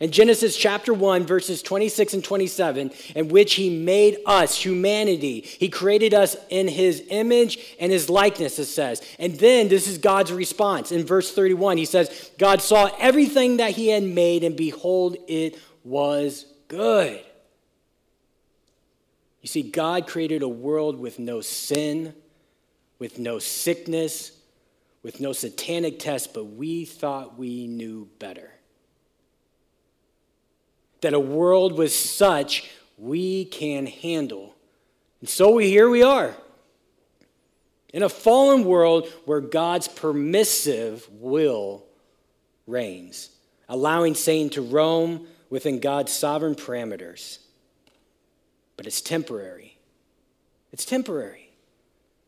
In 0.00 0.10
Genesis 0.10 0.56
chapter 0.56 0.92
1, 0.92 1.24
verses 1.24 1.62
26 1.62 2.14
and 2.14 2.24
27, 2.24 2.90
in 3.14 3.28
which 3.28 3.54
he 3.54 3.70
made 3.70 4.18
us, 4.26 4.56
humanity, 4.56 5.40
he 5.40 5.68
created 5.68 6.12
us 6.12 6.36
in 6.50 6.66
his 6.66 7.04
image 7.10 7.58
and 7.78 7.92
his 7.92 8.10
likeness, 8.10 8.58
it 8.58 8.66
says. 8.66 9.02
And 9.18 9.38
then 9.38 9.68
this 9.68 9.86
is 9.86 9.98
God's 9.98 10.32
response. 10.32 10.90
In 10.90 11.06
verse 11.06 11.32
31, 11.32 11.76
he 11.76 11.84
says, 11.84 12.32
God 12.38 12.60
saw 12.60 12.90
everything 12.98 13.58
that 13.58 13.72
he 13.72 13.88
had 13.88 14.02
made, 14.02 14.42
and 14.42 14.56
behold, 14.56 15.16
it 15.28 15.58
was 15.84 16.46
good. 16.66 17.20
You 19.42 19.48
see, 19.48 19.62
God 19.62 20.08
created 20.08 20.42
a 20.42 20.48
world 20.48 20.98
with 20.98 21.18
no 21.18 21.40
sin 21.40 22.14
with 22.98 23.18
no 23.18 23.38
sickness, 23.38 24.32
with 25.02 25.20
no 25.20 25.32
satanic 25.32 25.98
test, 25.98 26.32
but 26.34 26.44
we 26.44 26.84
thought 26.84 27.38
we 27.38 27.66
knew 27.66 28.08
better. 28.18 28.50
That 31.00 31.14
a 31.14 31.20
world 31.20 31.76
was 31.76 31.94
such 31.94 32.70
we 32.96 33.44
can 33.44 33.86
handle. 33.86 34.54
And 35.20 35.28
so 35.28 35.52
we, 35.52 35.68
here 35.68 35.90
we 35.90 36.02
are. 36.02 36.34
In 37.92 38.02
a 38.02 38.08
fallen 38.08 38.64
world 38.64 39.08
where 39.24 39.40
God's 39.40 39.86
permissive 39.86 41.08
will 41.10 41.84
reigns, 42.66 43.30
allowing 43.68 44.14
Satan 44.14 44.50
to 44.50 44.62
roam 44.62 45.26
within 45.50 45.78
God's 45.80 46.12
sovereign 46.12 46.54
parameters. 46.54 47.38
But 48.76 48.86
it's 48.86 49.00
temporary. 49.00 49.78
It's 50.72 50.84
temporary 50.84 51.43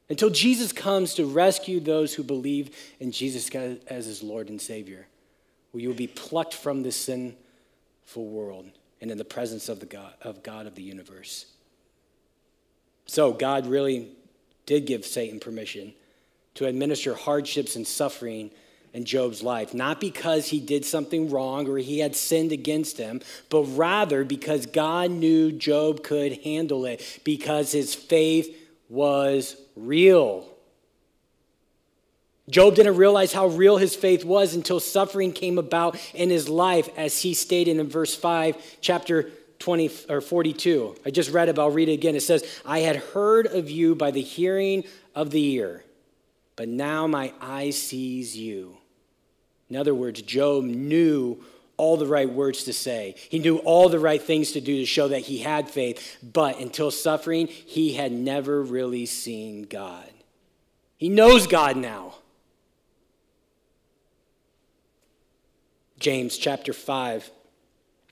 until 0.09 0.31
Jesus 0.31 0.73
comes 0.73 1.15
to 1.15 1.27
rescue 1.27 1.81
those 1.81 2.15
who 2.15 2.23
believe 2.23 2.77
in 3.01 3.11
Jesus 3.13 3.51
as 3.51 4.07
his 4.07 4.23
Lord 4.23 4.49
and 4.49 4.61
Savior, 4.61 5.07
where 5.73 5.83
you 5.83 5.89
will 5.89 5.97
be 5.97 6.07
plucked 6.07 6.55
from 6.55 6.83
this 6.83 6.97
sinful 6.97 7.37
world 8.17 8.71
and 9.01 9.11
in 9.11 9.19
the 9.19 9.25
presence 9.25 9.69
of, 9.69 9.81
the 9.81 9.87
God, 9.87 10.15
of 10.23 10.43
God 10.43 10.67
of 10.67 10.75
the 10.75 10.83
universe. 10.83 11.47
So, 13.07 13.33
God 13.33 13.67
really 13.67 14.09
did 14.65 14.87
give 14.87 15.05
Satan 15.05 15.39
permission 15.39 15.93
to 16.55 16.67
administer 16.67 17.15
hardships 17.15 17.77
and 17.77 17.87
suffering 17.87 18.51
in 18.93 19.05
Job's 19.05 19.43
life, 19.43 19.75
not 19.75 20.01
because 20.01 20.49
he 20.49 20.59
did 20.59 20.85
something 20.85 21.29
wrong 21.31 21.69
or 21.69 21.77
he 21.77 21.99
had 21.99 22.17
sinned 22.17 22.51
against 22.51 22.97
him, 22.97 23.21
but 23.51 23.63
rather 23.65 24.25
because 24.25 24.65
God 24.65 25.11
knew 25.11 25.53
Job 25.53 26.03
could 26.03 26.41
handle 26.43 26.87
it, 26.87 27.21
because 27.23 27.73
his 27.73 27.95
faith 27.95 28.57
was 28.89 29.57
real. 29.75 30.49
Job 32.49 32.77
didn't 32.77 32.97
realize 32.97 33.33
how 33.33 33.49
real 33.49 33.77
his 33.77 33.97
faith 33.97 34.25
was 34.25 34.55
until 34.55 34.79
suffering 34.79 35.33
came 35.33 35.59
about 35.59 35.99
in 36.15 36.31
his 36.31 36.49
life, 36.49 36.89
as 36.97 37.21
he 37.21 37.35
stated 37.35 37.79
in 37.79 37.89
verse 37.89 38.15
5, 38.15 38.57
chapter 38.81 39.31
20 39.59 39.91
or 40.09 40.21
42. 40.21 40.95
I 41.05 41.11
just 41.11 41.31
read 41.31 41.49
it, 41.49 41.59
I'll 41.59 41.71
read 41.71 41.89
it 41.89 41.95
again. 41.95 42.15
It 42.15 42.23
says, 42.23 42.45
I 42.65 42.81
had 42.81 42.97
heard 42.97 43.47
of 43.47 43.69
you 43.69 43.97
by 43.97 44.13
the 44.13 44.23
hearing 44.23 44.85
of 45.15 45.31
the 45.31 45.45
ear, 45.55 45.85
but 46.55 46.69
now 46.69 47.09
my 47.09 47.33
eye 47.41 47.71
sees 47.71 48.37
you. 48.37 48.77
In 49.69 49.75
other 49.77 49.95
words, 49.95 50.23
Job 50.23 50.65
knew 50.65 51.43
all 51.77 51.97
the 51.97 52.07
right 52.07 52.31
words 52.31 52.65
to 52.65 52.73
say. 52.73 53.15
He 53.29 53.39
knew 53.39 53.59
all 53.59 53.89
the 53.89 53.99
right 53.99 54.23
things 54.23 54.53
to 54.53 54.61
do 54.61 54.77
to 54.79 54.87
show 54.87 55.09
that 55.09 55.21
he 55.21 55.39
had 55.39 55.69
faith, 55.69 56.19
but 56.23 56.59
until 56.59 56.91
suffering, 56.91 57.47
he 57.47 57.95
had 57.95 58.13
never 58.13 58.63
really 58.63 59.07
seen 59.07 59.63
God. 59.63 60.11
He 60.97 61.09
knows 61.09 61.47
God 61.47 61.77
now. 61.77 62.15
James 65.99 66.37
chapter 66.37 66.73
5, 66.73 67.31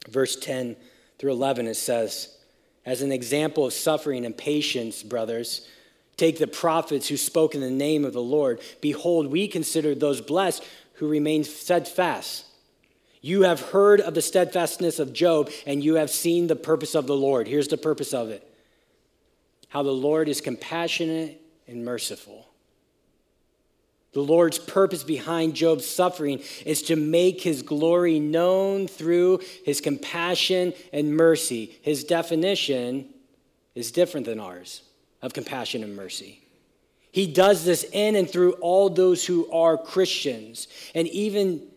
verse 0.09 0.37
10 0.37 0.77
through 1.19 1.33
11, 1.33 1.67
it 1.67 1.75
says, 1.75 2.37
As 2.85 3.03
an 3.03 3.13
example 3.13 3.67
of 3.67 3.73
suffering 3.73 4.25
and 4.25 4.37
patience, 4.37 5.03
brothers, 5.03 5.69
take 6.17 6.39
the 6.39 6.47
prophets 6.47 7.09
who 7.09 7.17
spoke 7.17 7.55
in 7.55 7.61
the 7.61 7.71
name 7.71 8.05
of 8.05 8.13
the 8.13 8.23
Lord. 8.23 8.61
Behold, 8.81 9.27
we 9.27 9.49
consider 9.49 9.95
those 9.95 10.21
blessed 10.21 10.65
who 10.95 11.09
remain 11.09 11.45
steadfast. 11.45 12.47
You 13.25 13.45
have 13.45 13.71
heard 13.71 14.03
of 14.03 14.13
the 14.13 14.21
steadfastness 14.21 14.99
of 14.99 15.15
Job, 15.15 15.51
and 15.67 15.83
you 15.83 15.95
have 15.95 16.11
seen 16.11 16.47
the 16.47 16.57
purpose 16.57 16.95
of 16.95 17.07
the 17.07 17.17
Lord. 17.17 17.49
Here's 17.49 17.69
the 17.69 17.79
purpose 17.79 18.13
of 18.13 18.29
it 18.29 18.47
how 19.71 19.83
the 19.83 19.91
Lord 19.91 20.29
is 20.29 20.43
compassionate 20.43 21.41
and 21.67 21.87
merciful. 21.87 22.47
The 24.13 24.21
Lord's 24.21 24.59
purpose 24.59 25.03
behind 25.03 25.55
Job's 25.55 25.87
suffering 25.87 26.43
is 26.67 26.83
to 26.83 26.97
make 26.97 27.41
his 27.41 27.63
glory 27.63 28.21
known 28.21 28.89
through 28.89 29.41
his 29.65 29.81
compassion 29.81 30.75
and 30.93 31.17
mercy. 31.17 31.79
His 31.81 32.05
definition 32.05 33.09
is 33.75 33.91
different 33.91 34.27
than 34.27 34.39
ours 34.39 34.83
of 35.23 35.33
compassion 35.33 35.83
and 35.83 35.97
mercy. 35.97 36.43
He 37.11 37.27
does 37.27 37.65
this 37.65 37.87
in 37.91 38.17
and 38.17 38.29
through 38.29 38.53
all 38.61 38.91
those 38.91 39.25
who 39.25 39.51
are 39.51 39.79
Christians. 39.79 40.69
And 40.95 41.09
even 41.09 41.69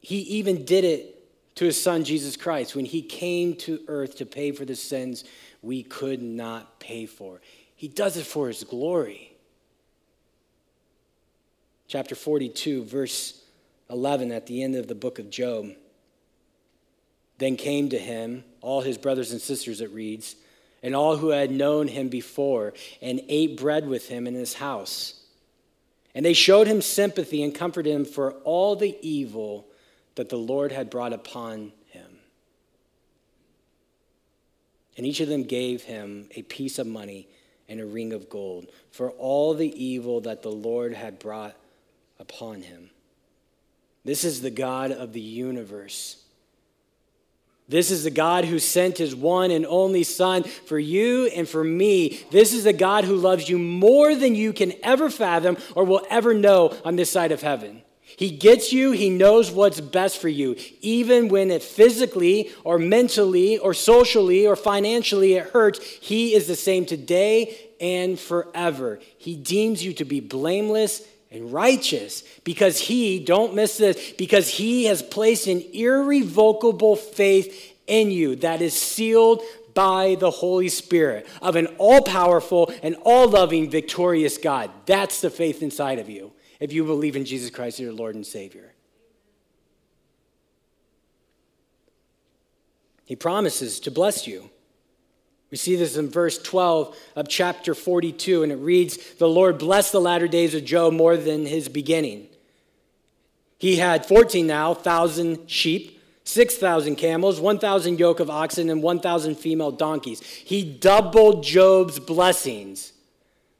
he 0.00 0.18
even 0.20 0.64
did 0.64 0.84
it 0.84 1.16
to 1.56 1.64
his 1.66 1.80
son 1.80 2.04
Jesus 2.04 2.36
Christ 2.36 2.74
when 2.74 2.84
he 2.84 3.02
came 3.02 3.54
to 3.56 3.80
earth 3.86 4.16
to 4.16 4.26
pay 4.26 4.52
for 4.52 4.64
the 4.64 4.74
sins 4.74 5.24
we 5.62 5.82
could 5.82 6.22
not 6.22 6.80
pay 6.80 7.06
for. 7.06 7.40
He 7.76 7.88
does 7.88 8.16
it 8.16 8.26
for 8.26 8.48
his 8.48 8.64
glory. 8.64 9.32
Chapter 11.86 12.14
42, 12.14 12.84
verse 12.84 13.42
11, 13.90 14.32
at 14.32 14.46
the 14.46 14.62
end 14.62 14.76
of 14.76 14.86
the 14.86 14.94
book 14.94 15.18
of 15.18 15.28
Job. 15.28 15.70
Then 17.38 17.56
came 17.56 17.88
to 17.88 17.98
him 17.98 18.44
all 18.60 18.82
his 18.82 18.98
brothers 18.98 19.32
and 19.32 19.40
sisters, 19.40 19.80
it 19.80 19.90
reads, 19.90 20.36
and 20.82 20.94
all 20.94 21.16
who 21.16 21.30
had 21.30 21.50
known 21.50 21.88
him 21.88 22.08
before, 22.08 22.74
and 23.02 23.20
ate 23.28 23.58
bread 23.58 23.88
with 23.88 24.08
him 24.08 24.26
in 24.26 24.34
his 24.34 24.54
house. 24.54 25.20
And 26.14 26.24
they 26.24 26.32
showed 26.32 26.66
him 26.66 26.80
sympathy 26.80 27.42
and 27.42 27.54
comforted 27.54 27.92
him 27.92 28.04
for 28.04 28.32
all 28.44 28.76
the 28.76 28.96
evil 29.02 29.66
that 30.20 30.28
the 30.28 30.36
Lord 30.36 30.70
had 30.70 30.90
brought 30.90 31.14
upon 31.14 31.72
him. 31.86 32.18
And 34.98 35.06
each 35.06 35.20
of 35.20 35.28
them 35.28 35.44
gave 35.44 35.84
him 35.84 36.28
a 36.36 36.42
piece 36.42 36.78
of 36.78 36.86
money 36.86 37.26
and 37.70 37.80
a 37.80 37.86
ring 37.86 38.12
of 38.12 38.28
gold 38.28 38.66
for 38.90 39.12
all 39.12 39.54
the 39.54 39.82
evil 39.82 40.20
that 40.20 40.42
the 40.42 40.52
Lord 40.52 40.92
had 40.92 41.18
brought 41.18 41.56
upon 42.18 42.60
him. 42.60 42.90
This 44.04 44.22
is 44.22 44.42
the 44.42 44.50
God 44.50 44.90
of 44.90 45.14
the 45.14 45.22
universe. 45.22 46.22
This 47.66 47.90
is 47.90 48.04
the 48.04 48.10
God 48.10 48.44
who 48.44 48.58
sent 48.58 48.98
his 48.98 49.14
one 49.14 49.50
and 49.50 49.64
only 49.64 50.02
Son 50.02 50.42
for 50.42 50.78
you 50.78 51.28
and 51.28 51.48
for 51.48 51.64
me. 51.64 52.20
This 52.30 52.52
is 52.52 52.64
the 52.64 52.74
God 52.74 53.04
who 53.04 53.16
loves 53.16 53.48
you 53.48 53.58
more 53.58 54.14
than 54.14 54.34
you 54.34 54.52
can 54.52 54.74
ever 54.82 55.08
fathom 55.08 55.56
or 55.74 55.84
will 55.84 56.04
ever 56.10 56.34
know 56.34 56.76
on 56.84 56.96
this 56.96 57.10
side 57.10 57.32
of 57.32 57.40
heaven. 57.40 57.80
He 58.20 58.30
gets 58.30 58.70
you, 58.70 58.90
He 58.90 59.08
knows 59.08 59.50
what's 59.50 59.80
best 59.80 60.18
for 60.18 60.28
you, 60.28 60.54
even 60.82 61.28
when 61.28 61.50
it 61.50 61.62
physically 61.62 62.50
or 62.64 62.78
mentally 62.78 63.56
or 63.56 63.72
socially 63.72 64.46
or 64.46 64.56
financially 64.56 65.36
it 65.36 65.48
hurts. 65.48 65.82
He 65.82 66.34
is 66.34 66.46
the 66.46 66.54
same 66.54 66.84
today 66.84 67.56
and 67.80 68.20
forever. 68.20 69.00
He 69.16 69.36
deems 69.36 69.82
you 69.82 69.94
to 69.94 70.04
be 70.04 70.20
blameless 70.20 71.00
and 71.30 71.50
righteous 71.50 72.22
because 72.44 72.78
He, 72.78 73.24
don't 73.24 73.54
miss 73.54 73.78
this, 73.78 74.12
because 74.18 74.50
He 74.50 74.84
has 74.84 75.02
placed 75.02 75.46
an 75.46 75.62
irrevocable 75.72 76.96
faith 76.96 77.74
in 77.86 78.10
you 78.10 78.36
that 78.36 78.60
is 78.60 78.74
sealed 78.74 79.40
by 79.72 80.14
the 80.20 80.30
Holy 80.30 80.68
Spirit 80.68 81.26
of 81.40 81.56
an 81.56 81.68
all 81.78 82.02
powerful 82.02 82.70
and 82.82 82.96
all 83.02 83.30
loving, 83.30 83.70
victorious 83.70 84.36
God. 84.36 84.70
That's 84.84 85.22
the 85.22 85.30
faith 85.30 85.62
inside 85.62 85.98
of 85.98 86.10
you 86.10 86.32
if 86.60 86.72
you 86.72 86.84
believe 86.84 87.16
in 87.16 87.24
Jesus 87.24 87.50
Christ 87.50 87.80
as 87.80 87.84
your 87.84 87.92
Lord 87.92 88.14
and 88.14 88.26
Savior. 88.26 88.74
He 93.06 93.16
promises 93.16 93.80
to 93.80 93.90
bless 93.90 94.26
you. 94.26 94.50
We 95.50 95.56
see 95.56 95.74
this 95.74 95.96
in 95.96 96.10
verse 96.10 96.40
12 96.40 96.96
of 97.16 97.28
chapter 97.28 97.74
42, 97.74 98.44
and 98.44 98.52
it 98.52 98.56
reads 98.56 99.14
The 99.14 99.28
Lord 99.28 99.58
blessed 99.58 99.90
the 99.90 100.00
latter 100.00 100.28
days 100.28 100.54
of 100.54 100.64
Job 100.64 100.92
more 100.92 101.16
than 101.16 101.44
his 101.44 101.68
beginning. 101.68 102.28
He 103.58 103.76
had 103.76 104.06
14 104.06 104.46
now, 104.46 104.74
thousand 104.74 105.50
sheep, 105.50 106.00
6,000 106.22 106.94
camels, 106.94 107.40
1,000 107.40 107.98
yoke 107.98 108.20
of 108.20 108.30
oxen, 108.30 108.70
and 108.70 108.80
1,000 108.80 109.34
female 109.34 109.72
donkeys. 109.72 110.20
He 110.22 110.62
doubled 110.62 111.42
Job's 111.42 111.98
blessings. 111.98 112.92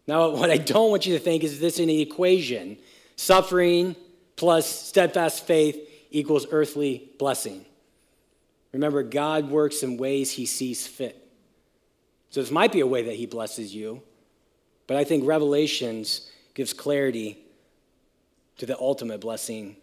Now, 0.07 0.31
what 0.37 0.51
I 0.51 0.59
don't 0.59 0.91
want 0.91 1.07
you 1.07 1.15
to 1.15 1.21
think 1.21 1.43
is 1.43 1.59
this 1.59 1.81
in 1.81 1.91
an 1.91 1.99
equation 1.99 2.79
suffering 3.21 3.95
plus 4.37 4.67
steadfast 4.67 5.45
faith 5.47 5.77
equals 6.11 6.47
earthly 6.51 7.11
blessing. 7.19 7.65
Remember, 8.73 9.03
God 9.03 9.51
works 9.51 9.83
in 9.83 9.99
ways 9.99 10.33
he 10.33 10.47
sees 10.47 10.87
fit. 10.87 11.29
So 12.31 12.41
this 12.41 12.51
might 12.51 12.73
be 12.73 12.81
a 12.81 12.87
way 12.87 13.03
that 13.03 13.17
he 13.17 13.27
blesses 13.27 13.75
you, 13.75 14.03
but 14.87 14.97
I 14.97 15.05
think 15.05 15.27
Revelations 15.27 16.31
gives 16.55 16.73
clarity 16.73 17.37
to 18.57 18.65
the 18.65 18.79
ultimate 18.79 19.21
blessing 19.21 19.77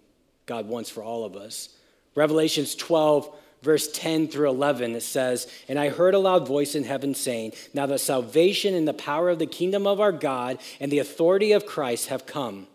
God 0.48 0.68
wants 0.68 0.90
for 0.90 1.04
all 1.04 1.24
of 1.24 1.36
us. 1.36 1.70
Revelations 2.16 2.74
12, 2.74 3.30
verse 3.62 3.92
10 3.92 4.30
through 4.30 4.50
11, 4.50 4.96
it 4.96 5.02
says, 5.02 5.46
And 5.68 5.78
I 5.78 5.90
heard 5.90 6.16
a 6.16 6.20
loud 6.20 6.48
voice 6.48 6.74
in 6.74 6.86
heaven 6.86 7.14
saying, 7.14 7.54
Now 7.74 7.86
the 7.86 8.00
salvation 8.00 8.74
and 8.74 8.88
the 8.88 8.94
power 8.94 9.30
of 9.30 9.38
the 9.38 9.46
kingdom 9.46 9.86
of 9.86 10.00
our 10.00 10.12
God 10.12 10.58
and 10.80 10.92
the 10.92 11.00
authority 11.00 11.52
of 11.52 11.68
Christ 11.68 12.08
have 12.08 12.26
come. 12.26 12.68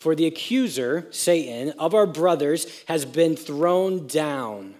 For 0.00 0.16
the 0.16 0.26
accuser, 0.26 1.06
Satan, 1.10 1.70
of 1.78 1.94
our 1.94 2.06
brothers 2.06 2.66
has 2.86 3.04
been 3.04 3.36
thrown 3.36 4.08
down 4.08 4.74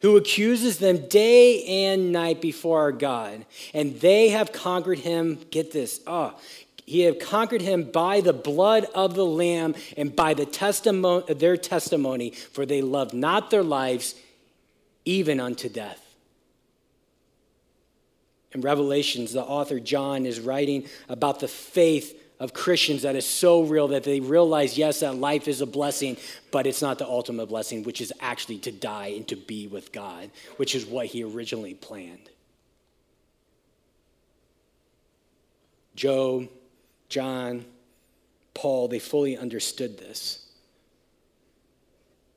who 0.00 0.16
accuses 0.16 0.78
them 0.78 1.08
day 1.08 1.86
and 1.86 2.12
night 2.12 2.40
before 2.40 2.80
our 2.80 2.92
God. 2.92 3.44
And 3.74 3.98
they 4.00 4.28
have 4.28 4.52
conquered 4.52 5.00
him, 5.00 5.40
get 5.50 5.72
this, 5.72 6.00
oh, 6.06 6.38
he 6.86 7.00
have 7.00 7.18
conquered 7.18 7.60
him 7.60 7.90
by 7.90 8.20
the 8.20 8.32
blood 8.32 8.86
of 8.94 9.14
the 9.14 9.26
Lamb 9.26 9.74
and 9.96 10.14
by 10.14 10.34
the 10.34 10.46
testimony, 10.46 11.34
their 11.34 11.56
testimony, 11.56 12.30
for 12.30 12.64
they 12.64 12.80
loved 12.80 13.12
not 13.12 13.50
their 13.50 13.62
lives 13.62 14.14
even 15.04 15.40
unto 15.40 15.68
death. 15.68 16.04
In 18.52 18.62
Revelations, 18.62 19.32
the 19.32 19.42
author 19.42 19.78
John 19.80 20.24
is 20.24 20.40
writing 20.40 20.86
about 21.08 21.40
the 21.40 21.48
faith 21.48 22.18
of 22.40 22.54
Christians 22.54 23.02
that 23.02 23.16
is 23.16 23.26
so 23.26 23.62
real 23.62 23.88
that 23.88 24.04
they 24.04 24.20
realize, 24.20 24.78
yes, 24.78 25.00
that 25.00 25.16
life 25.16 25.48
is 25.48 25.60
a 25.60 25.66
blessing, 25.66 26.16
but 26.50 26.66
it's 26.66 26.82
not 26.82 26.98
the 26.98 27.06
ultimate 27.06 27.46
blessing, 27.46 27.82
which 27.82 28.00
is 28.00 28.12
actually 28.20 28.58
to 28.58 28.72
die 28.72 29.08
and 29.08 29.26
to 29.28 29.36
be 29.36 29.66
with 29.66 29.92
God, 29.92 30.30
which 30.56 30.74
is 30.74 30.86
what 30.86 31.06
he 31.06 31.24
originally 31.24 31.74
planned. 31.74 32.30
Job, 35.96 36.48
John, 37.08 37.64
Paul, 38.54 38.86
they 38.86 39.00
fully 39.00 39.36
understood 39.36 39.98
this. 39.98 40.46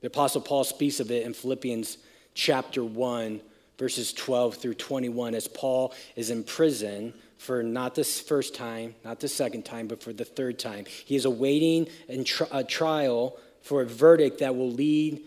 The 0.01 0.07
Apostle 0.07 0.41
Paul 0.41 0.63
speaks 0.63 0.99
of 0.99 1.11
it 1.11 1.27
in 1.27 1.33
Philippians 1.33 1.99
chapter 2.33 2.83
1, 2.83 3.39
verses 3.77 4.13
12 4.13 4.55
through 4.55 4.73
21, 4.73 5.35
as 5.35 5.47
Paul 5.47 5.93
is 6.15 6.31
in 6.31 6.43
prison 6.43 7.13
for 7.41 7.63
not 7.63 7.95
the 7.95 8.03
first 8.03 8.53
time, 8.53 8.93
not 9.03 9.19
the 9.19 9.27
second 9.27 9.65
time, 9.65 9.87
but 9.87 10.03
for 10.03 10.13
the 10.13 10.23
third 10.23 10.59
time. 10.59 10.85
He 11.05 11.15
is 11.15 11.25
awaiting 11.25 11.87
a 12.07 12.63
trial 12.63 13.35
for 13.63 13.81
a 13.81 13.85
verdict 13.85 14.41
that 14.41 14.55
will 14.55 14.69
lead 14.69 15.23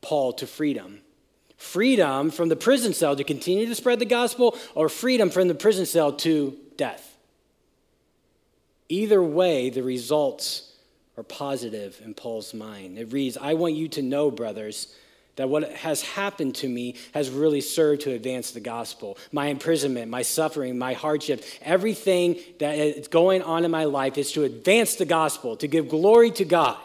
Paul 0.00 0.32
to 0.34 0.46
freedom. 0.48 0.98
Freedom 1.56 2.32
from 2.32 2.48
the 2.48 2.56
prison 2.56 2.92
cell 2.92 3.14
to 3.14 3.22
continue 3.22 3.66
to 3.66 3.76
spread 3.76 4.00
the 4.00 4.04
gospel, 4.04 4.58
or 4.74 4.88
freedom 4.88 5.30
from 5.30 5.46
the 5.46 5.54
prison 5.54 5.86
cell 5.86 6.12
to 6.14 6.58
death. 6.76 7.16
Either 8.88 9.22
way, 9.22 9.70
the 9.70 9.84
results 9.84 10.72
are 11.16 11.22
positive 11.22 12.00
in 12.04 12.12
Paul's 12.14 12.52
mind. 12.52 12.98
It 12.98 13.12
reads 13.12 13.36
I 13.36 13.54
want 13.54 13.74
you 13.74 13.86
to 13.90 14.02
know, 14.02 14.32
brothers, 14.32 14.92
that 15.36 15.48
what 15.48 15.70
has 15.72 16.02
happened 16.02 16.54
to 16.56 16.68
me 16.68 16.96
has 17.14 17.30
really 17.30 17.60
served 17.60 18.02
to 18.02 18.12
advance 18.12 18.50
the 18.50 18.60
gospel. 18.60 19.16
My 19.32 19.46
imprisonment, 19.46 20.10
my 20.10 20.22
suffering, 20.22 20.78
my 20.78 20.92
hardship, 20.92 21.42
everything 21.62 22.38
that 22.58 22.76
is 22.76 23.08
going 23.08 23.42
on 23.42 23.64
in 23.64 23.70
my 23.70 23.84
life 23.84 24.18
is 24.18 24.32
to 24.32 24.44
advance 24.44 24.96
the 24.96 25.06
gospel, 25.06 25.56
to 25.56 25.66
give 25.66 25.88
glory 25.88 26.30
to 26.32 26.44
God. 26.44 26.78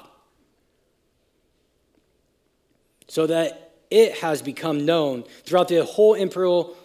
So 3.10 3.28
that 3.28 3.74
it 3.90 4.18
has 4.20 4.42
become 4.42 4.86
known 4.86 5.24
throughout 5.44 5.68
the 5.68 5.84
whole 5.84 6.14
imperial 6.14 6.76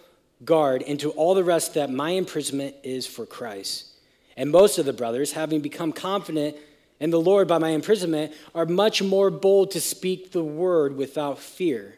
guard 0.43 0.83
and 0.85 0.99
to 0.99 1.11
all 1.11 1.35
the 1.35 1.43
rest 1.43 1.75
that 1.75 1.89
my 1.89 2.11
imprisonment 2.11 2.75
is 2.83 3.07
for 3.07 3.25
Christ. 3.25 3.87
And 4.35 4.51
most 4.51 4.79
of 4.79 4.85
the 4.85 4.93
brothers, 4.93 5.31
having 5.31 5.61
become 5.61 5.93
confident, 5.93 6.57
and 7.03 7.11
the 7.11 7.19
Lord 7.19 7.49
by 7.49 7.57
my 7.57 7.71
imprisonment 7.71 8.31
are 8.55 8.65
much 8.65 9.03
more 9.03 9.29
bold 9.29 9.71
to 9.71 9.81
speak 9.81 10.31
the 10.31 10.41
word 10.41 10.95
without 10.95 11.37
fear. 11.37 11.97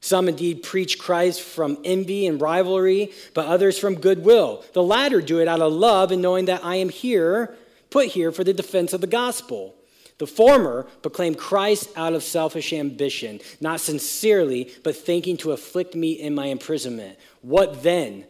Some 0.00 0.28
indeed 0.28 0.62
preach 0.62 0.96
Christ 0.96 1.42
from 1.42 1.76
envy 1.84 2.28
and 2.28 2.40
rivalry, 2.40 3.10
but 3.34 3.46
others 3.46 3.80
from 3.80 3.96
goodwill. 3.96 4.64
The 4.74 4.82
latter 4.82 5.20
do 5.20 5.40
it 5.40 5.48
out 5.48 5.60
of 5.60 5.72
love 5.72 6.12
and 6.12 6.22
knowing 6.22 6.44
that 6.44 6.64
I 6.64 6.76
am 6.76 6.88
here, 6.88 7.56
put 7.90 8.06
here 8.06 8.30
for 8.30 8.44
the 8.44 8.52
defense 8.52 8.92
of 8.92 9.00
the 9.00 9.08
gospel. 9.08 9.74
The 10.18 10.28
former 10.28 10.84
proclaim 11.02 11.34
Christ 11.34 11.90
out 11.96 12.12
of 12.12 12.22
selfish 12.22 12.72
ambition, 12.72 13.40
not 13.60 13.80
sincerely, 13.80 14.70
but 14.84 14.94
thinking 14.94 15.36
to 15.38 15.50
afflict 15.50 15.96
me 15.96 16.12
in 16.12 16.32
my 16.32 16.46
imprisonment. 16.46 17.18
What 17.40 17.82
then? 17.82 18.26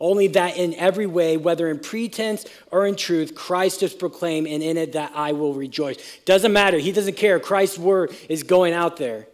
Only 0.00 0.28
that 0.28 0.56
in 0.56 0.74
every 0.74 1.06
way, 1.06 1.36
whether 1.36 1.68
in 1.68 1.80
pretense 1.80 2.46
or 2.70 2.86
in 2.86 2.94
truth, 2.94 3.34
Christ 3.34 3.82
is 3.82 3.94
proclaimed, 3.94 4.46
and 4.46 4.62
in 4.62 4.76
it 4.76 4.92
that 4.92 5.12
I 5.14 5.32
will 5.32 5.54
rejoice. 5.54 5.96
Doesn't 6.24 6.52
matter. 6.52 6.78
He 6.78 6.92
doesn't 6.92 7.16
care. 7.16 7.40
Christ's 7.40 7.78
word 7.78 8.14
is 8.28 8.44
going 8.44 8.74
out 8.74 8.96
there. 8.96 9.26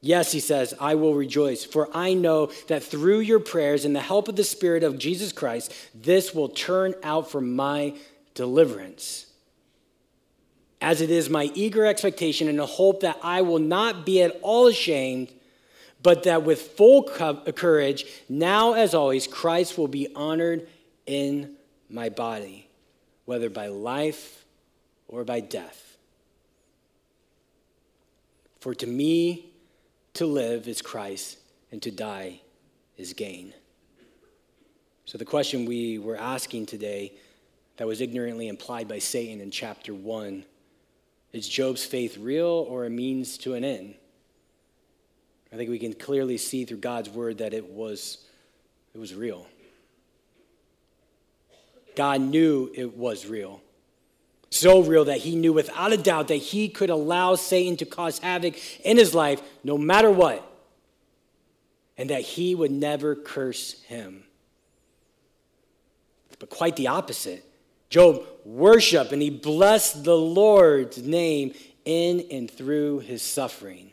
Yes, 0.00 0.32
he 0.32 0.40
says, 0.40 0.74
I 0.80 0.96
will 0.96 1.14
rejoice, 1.14 1.64
for 1.64 1.88
I 1.94 2.14
know 2.14 2.46
that 2.66 2.82
through 2.82 3.20
your 3.20 3.38
prayers 3.38 3.84
and 3.84 3.94
the 3.94 4.00
help 4.00 4.26
of 4.26 4.34
the 4.34 4.42
Spirit 4.42 4.82
of 4.82 4.98
Jesus 4.98 5.30
Christ, 5.30 5.72
this 5.94 6.34
will 6.34 6.48
turn 6.48 6.94
out 7.04 7.30
for 7.30 7.40
my 7.40 7.94
deliverance. 8.34 9.26
As 10.80 11.00
it 11.00 11.12
is 11.12 11.30
my 11.30 11.52
eager 11.54 11.86
expectation 11.86 12.48
and 12.48 12.58
a 12.58 12.66
hope 12.66 13.02
that 13.02 13.16
I 13.22 13.42
will 13.42 13.60
not 13.60 14.04
be 14.04 14.20
at 14.20 14.36
all 14.42 14.66
ashamed 14.66 15.28
but 16.02 16.24
that 16.24 16.42
with 16.42 16.60
full 16.60 17.04
courage, 17.04 18.06
now 18.28 18.72
as 18.72 18.94
always, 18.94 19.26
Christ 19.26 19.78
will 19.78 19.88
be 19.88 20.08
honored 20.14 20.66
in 21.06 21.54
my 21.88 22.08
body, 22.08 22.68
whether 23.24 23.50
by 23.50 23.68
life 23.68 24.44
or 25.08 25.24
by 25.24 25.40
death. 25.40 25.96
For 28.60 28.74
to 28.74 28.86
me, 28.86 29.52
to 30.14 30.26
live 30.26 30.68
is 30.68 30.82
Christ, 30.82 31.38
and 31.70 31.82
to 31.82 31.90
die 31.90 32.40
is 32.96 33.12
gain. 33.12 33.52
So, 35.04 35.18
the 35.18 35.24
question 35.24 35.64
we 35.64 35.98
were 35.98 36.16
asking 36.16 36.66
today 36.66 37.14
that 37.76 37.86
was 37.86 38.00
ignorantly 38.00 38.48
implied 38.48 38.88
by 38.88 38.98
Satan 38.98 39.40
in 39.40 39.50
chapter 39.50 39.94
1 39.94 40.44
is 41.32 41.48
Job's 41.48 41.84
faith 41.84 42.18
real 42.18 42.66
or 42.68 42.84
a 42.84 42.90
means 42.90 43.38
to 43.38 43.54
an 43.54 43.64
end? 43.64 43.94
I 45.52 45.56
think 45.56 45.68
we 45.68 45.78
can 45.78 45.92
clearly 45.92 46.38
see 46.38 46.64
through 46.64 46.78
God's 46.78 47.10
word 47.10 47.38
that 47.38 47.52
it 47.52 47.68
was, 47.68 48.18
it 48.94 48.98
was 48.98 49.14
real. 49.14 49.46
God 51.94 52.22
knew 52.22 52.70
it 52.74 52.96
was 52.96 53.26
real. 53.26 53.60
So 54.48 54.82
real 54.82 55.06
that 55.06 55.18
he 55.18 55.36
knew 55.36 55.52
without 55.52 55.92
a 55.92 55.96
doubt 55.96 56.28
that 56.28 56.36
he 56.36 56.68
could 56.68 56.90
allow 56.90 57.34
Satan 57.34 57.76
to 57.78 57.86
cause 57.86 58.18
havoc 58.18 58.54
in 58.84 58.96
his 58.96 59.14
life 59.14 59.42
no 59.62 59.76
matter 59.78 60.10
what, 60.10 60.46
and 61.96 62.10
that 62.10 62.22
he 62.22 62.54
would 62.54 62.70
never 62.70 63.14
curse 63.14 63.82
him. 63.82 64.24
But 66.38 66.50
quite 66.50 66.76
the 66.76 66.88
opposite. 66.88 67.44
Job 67.88 68.24
worshiped 68.44 69.12
and 69.12 69.22
he 69.22 69.30
blessed 69.30 70.02
the 70.04 70.16
Lord's 70.16 70.98
name 71.02 71.54
in 71.84 72.26
and 72.30 72.50
through 72.50 73.00
his 73.00 73.22
suffering. 73.22 73.91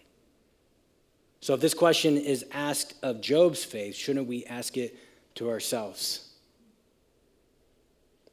So, 1.41 1.53
if 1.53 1.61
this 1.61 1.73
question 1.73 2.17
is 2.17 2.45
asked 2.51 2.95
of 3.01 3.21
Job's 3.21 3.63
faith, 3.63 3.95
shouldn't 3.95 4.27
we 4.27 4.45
ask 4.45 4.75
it 4.77 4.97
to 5.35 5.49
ourselves? 5.49 6.29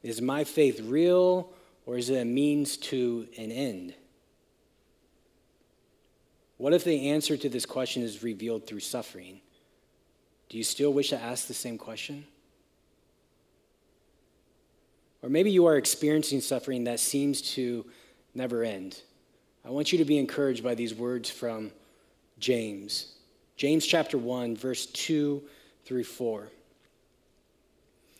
Is 0.03 0.21
my 0.21 0.43
faith 0.43 0.81
real 0.81 1.51
or 1.85 1.97
is 1.97 2.09
it 2.09 2.21
a 2.21 2.25
means 2.25 2.77
to 2.77 3.27
an 3.37 3.51
end? 3.51 3.93
What 6.57 6.73
if 6.73 6.83
the 6.83 7.09
answer 7.09 7.37
to 7.37 7.49
this 7.49 7.65
question 7.65 8.03
is 8.03 8.23
revealed 8.23 8.67
through 8.67 8.79
suffering? 8.81 9.41
Do 10.49 10.57
you 10.57 10.63
still 10.63 10.91
wish 10.91 11.09
to 11.09 11.21
ask 11.21 11.47
the 11.47 11.53
same 11.53 11.77
question? 11.77 12.25
Or 15.21 15.29
maybe 15.29 15.51
you 15.51 15.65
are 15.65 15.77
experiencing 15.77 16.41
suffering 16.41 16.85
that 16.85 16.99
seems 16.99 17.41
to 17.53 17.85
never 18.33 18.63
end. 18.63 19.01
I 19.65 19.69
want 19.69 19.91
you 19.91 19.97
to 19.97 20.05
be 20.05 20.17
encouraged 20.17 20.63
by 20.63 20.75
these 20.75 20.93
words 20.93 21.29
from 21.29 21.71
James. 22.39 23.13
James 23.55 23.85
chapter 23.85 24.17
1, 24.17 24.55
verse 24.55 24.85
2 24.85 25.41
through 25.85 26.03
4. 26.03 26.49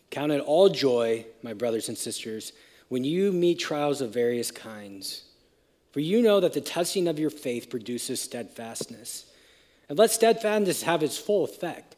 Count 0.10 0.32
it 0.32 0.42
all 0.42 0.70
joy, 0.70 1.26
my 1.44 1.54
brothers 1.54 1.90
and 1.90 1.98
sisters, 1.98 2.54
when 2.90 3.04
you 3.04 3.32
meet 3.32 3.60
trials 3.60 4.02
of 4.02 4.14
various 4.14 4.52
kinds. 4.52 5.24
For 5.92 6.00
you 6.00 6.22
know 6.22 6.40
that 6.40 6.54
the 6.54 6.62
testing 6.62 7.08
of 7.08 7.20
your 7.20 7.30
faith 7.30 7.70
produces 7.70 8.22
steadfastness. 8.22 9.26
And 9.90 9.98
let 9.98 10.12
steadfastness 10.12 10.84
have 10.84 11.04
its 11.04 11.18
full 11.18 11.44
effect, 11.44 11.96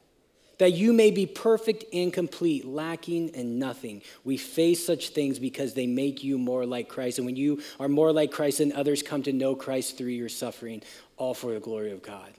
that 0.57 0.73
you 0.73 0.93
may 0.93 1.11
be 1.11 1.25
perfect 1.25 1.85
and 1.93 2.11
complete, 2.13 2.65
lacking 2.65 3.29
in 3.29 3.59
nothing. 3.59 4.01
We 4.23 4.37
face 4.37 4.85
such 4.85 5.09
things 5.09 5.39
because 5.39 5.73
they 5.73 5.87
make 5.87 6.23
you 6.23 6.37
more 6.37 6.65
like 6.65 6.89
Christ. 6.89 7.17
And 7.17 7.25
when 7.25 7.35
you 7.35 7.61
are 7.79 7.87
more 7.87 8.11
like 8.11 8.31
Christ, 8.31 8.59
then 8.59 8.73
others 8.73 9.01
come 9.01 9.23
to 9.23 9.33
know 9.33 9.55
Christ 9.55 9.97
through 9.97 10.07
your 10.07 10.29
suffering, 10.29 10.81
all 11.19 11.35
for 11.35 11.53
the 11.53 11.59
glory 11.59 11.91
of 11.91 12.01
God. 12.01 12.33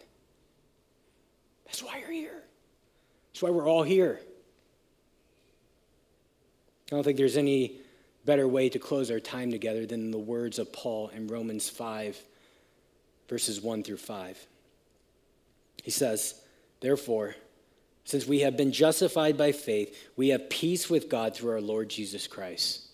That's 1.67 1.85
why 1.85 1.99
you're 1.99 2.11
here. 2.11 2.43
That's 3.33 3.43
why 3.43 3.51
we're 3.51 3.69
all 3.69 3.85
here. 3.85 4.19
I 6.91 6.97
don't 6.97 7.05
think 7.05 7.19
there's 7.19 7.37
any 7.37 7.77
better 8.25 8.49
way 8.49 8.69
to 8.71 8.81
close 8.81 9.11
our 9.11 9.21
time 9.21 9.53
together 9.53 9.87
than 9.87 10.11
the 10.11 10.19
words 10.19 10.59
of 10.59 10.73
Paul 10.73 11.09
in 11.09 11.29
Romans 11.29 11.69
5, 11.69 12.19
verses 13.29 13.61
1 13.61 13.85
through 13.85 13.99
5. 13.99 14.47
He 15.85 15.91
says, 15.91 16.35
Therefore, 16.81 17.37
since 18.05 18.27
we 18.27 18.41
have 18.41 18.57
been 18.57 18.73
justified 18.73 19.37
by 19.39 19.53
faith, 19.53 19.97
we 20.17 20.31
have 20.31 20.51
peace 20.51 20.91
with 20.91 21.09
God 21.09 21.37
through 21.37 21.53
our 21.53 21.61
Lord 21.61 21.89
Jesus 21.89 22.27
Christ. 22.27 22.90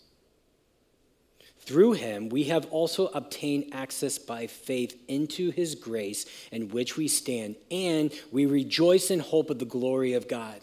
Through 1.66 1.94
him, 1.94 2.28
we 2.28 2.44
have 2.44 2.66
also 2.66 3.08
obtained 3.08 3.70
access 3.72 4.18
by 4.18 4.46
faith 4.46 4.96
into 5.08 5.50
his 5.50 5.74
grace 5.74 6.24
in 6.52 6.68
which 6.68 6.96
we 6.96 7.08
stand, 7.08 7.56
and 7.72 8.12
we 8.30 8.46
rejoice 8.46 9.10
in 9.10 9.18
hope 9.18 9.50
of 9.50 9.58
the 9.58 9.64
glory 9.64 10.12
of 10.12 10.28
God. 10.28 10.60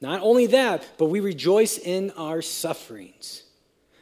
Not 0.00 0.20
only 0.22 0.48
that, 0.48 0.84
but 0.98 1.06
we 1.06 1.20
rejoice 1.20 1.78
in 1.78 2.10
our 2.16 2.42
sufferings, 2.42 3.44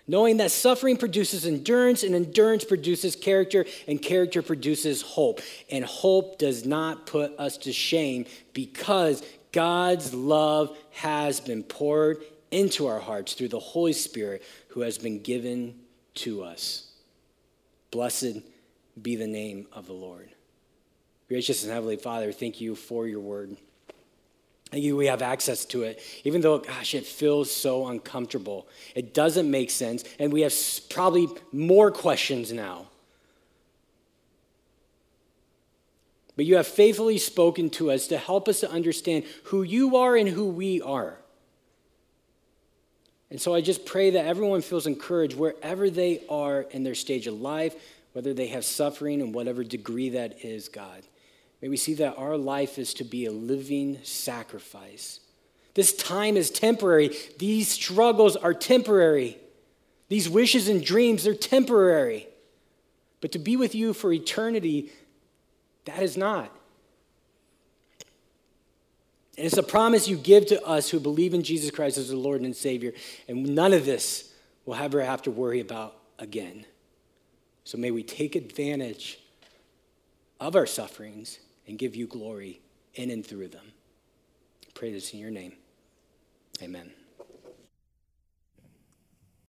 knowing 0.09 0.39
that 0.39 0.53
suffering 0.53 0.97
produces 0.97 1.45
endurance, 1.45 2.03
and 2.03 2.15
endurance 2.15 2.65
produces 2.65 3.15
character, 3.15 3.67
and 3.87 4.01
character 4.01 4.41
produces 4.41 5.03
hope. 5.03 5.43
And 5.71 5.85
hope 5.85 6.39
does 6.39 6.65
not 6.65 7.05
put 7.05 7.39
us 7.39 7.59
to 7.59 7.75
shame 7.75 8.25
because 8.55 9.23
God's 9.53 10.15
love 10.15 10.75
has 10.93 11.41
been 11.41 11.63
poured 11.63 12.25
into 12.51 12.87
our 12.87 13.01
hearts 13.01 13.35
through 13.35 13.49
the 13.49 13.59
Holy 13.59 13.93
Spirit 13.93 14.43
who 14.69 14.81
has 14.81 14.99
been 14.99 15.23
given 15.23 15.79
to 16.15 16.43
us. 16.43 16.91
Blessed 17.91 18.39
be 19.01 19.17
the 19.17 19.27
name 19.27 19.67
of 19.73 19.87
the 19.87 19.93
Lord. 19.93 20.31
Gracious 21.29 21.63
and 21.63 21.73
Heavenly 21.73 21.97
Father, 21.97 22.33
thank 22.33 22.61
you 22.61 22.75
for 22.75 23.07
your 23.07 23.21
word. 23.21 23.57
Thank 24.71 24.85
you, 24.85 24.97
we 24.97 25.07
have 25.07 25.23
access 25.23 25.65
to 25.67 25.83
it, 25.83 26.01
even 26.25 26.41
though, 26.41 26.59
gosh, 26.59 26.95
it 26.95 27.05
feels 27.05 27.51
so 27.51 27.89
uncomfortable. 27.89 28.69
It 28.95 29.15
doesn't 29.15 29.51
make 29.51 29.71
sense, 29.71 30.05
and 30.19 30.33
we 30.33 30.43
have 30.43 30.55
probably 30.89 31.29
more 31.53 31.91
questions 31.91 32.53
now. 32.53 32.87
But 36.37 36.47
you 36.47 36.57
have 36.57 36.67
faithfully 36.67 37.19
spoken 37.19 37.71
to 37.71 37.91
us 37.91 38.07
to 38.09 38.17
help 38.17 38.49
us 38.49 38.61
to 38.61 38.71
understand 38.71 39.25
who 39.45 39.63
you 39.63 39.97
are 39.97 40.17
and 40.17 40.29
who 40.29 40.47
we 40.47 40.81
are. 40.81 41.20
And 43.31 43.41
so 43.41 43.55
I 43.55 43.61
just 43.61 43.87
pray 43.87 44.11
that 44.11 44.27
everyone 44.27 44.61
feels 44.61 44.87
encouraged 44.87 45.37
wherever 45.37 45.89
they 45.89 46.23
are 46.29 46.63
in 46.63 46.83
their 46.83 46.97
stage 46.97 47.27
of 47.27 47.41
life, 47.41 47.75
whether 48.13 48.35
they 48.35 48.49
have 48.49 48.65
suffering 48.65 49.21
in 49.21 49.33
whatever 49.33 49.63
degree 49.63 50.11
that 50.11 50.45
is, 50.45 50.69
God. 50.69 51.03
May 51.63 51.69
we 51.69 51.77
see 51.77 51.95
that 51.95 52.17
our 52.17 52.37
life 52.37 52.79
is 52.79 52.95
to 52.95 53.05
be 53.05 53.27
a 53.27 53.33
living 53.33 53.99
sacrifice. 54.03 55.21
This 55.75 55.95
time 55.95 56.37
is 56.37 56.51
temporary. 56.51 57.17
These 57.39 57.69
struggles 57.69 58.35
are 58.35 58.55
temporary. 58.55 59.39
These 60.09 60.29
wishes 60.29 60.69
and 60.69 60.85
dreams, 60.85 61.23
they're 61.23 61.35
temporary. 61.35 62.27
But 63.21 63.33
to 63.33 63.39
be 63.39 63.57
with 63.57 63.75
you 63.75 63.93
for 63.93 64.13
eternity, 64.13 64.91
that 65.85 66.03
is 66.03 66.17
not. 66.17 66.51
And 69.37 69.47
it's 69.47 69.57
a 69.57 69.63
promise 69.63 70.09
you 70.09 70.17
give 70.17 70.47
to 70.47 70.63
us 70.65 70.91
who 70.91 71.01
believe 71.01 71.35
in 71.35 71.43
Jesus 71.43 71.71
Christ 71.71 71.99
as 71.99 72.09
the 72.09 72.17
Lord 72.17 72.43
and 72.43 72.55
Savior. 72.55 72.93
And 73.29 73.55
none 73.55 73.73
of 73.73 73.87
this 73.87 74.33
will 74.65 74.75
ever 74.75 75.03
have 75.03 75.23
to 75.23 75.31
worry 75.31 75.61
about 75.61 75.97
again. 76.19 76.65
So 77.65 77.79
may 77.79 77.91
we 77.91 78.03
take 78.03 78.37
advantage 78.37 79.21
of 80.41 80.57
our 80.57 80.67
sufferings 80.67 81.39
and 81.67 81.79
give 81.79 81.95
you 81.95 82.07
glory 82.07 82.61
in 82.95 83.11
and 83.11 83.25
through 83.25 83.49
them. 83.49 83.73
I 84.65 84.71
pray 84.75 84.93
this 84.93 85.13
in 85.13 85.21
your 85.21 85.31
name. 85.31 85.53
Amen. 86.63 87.00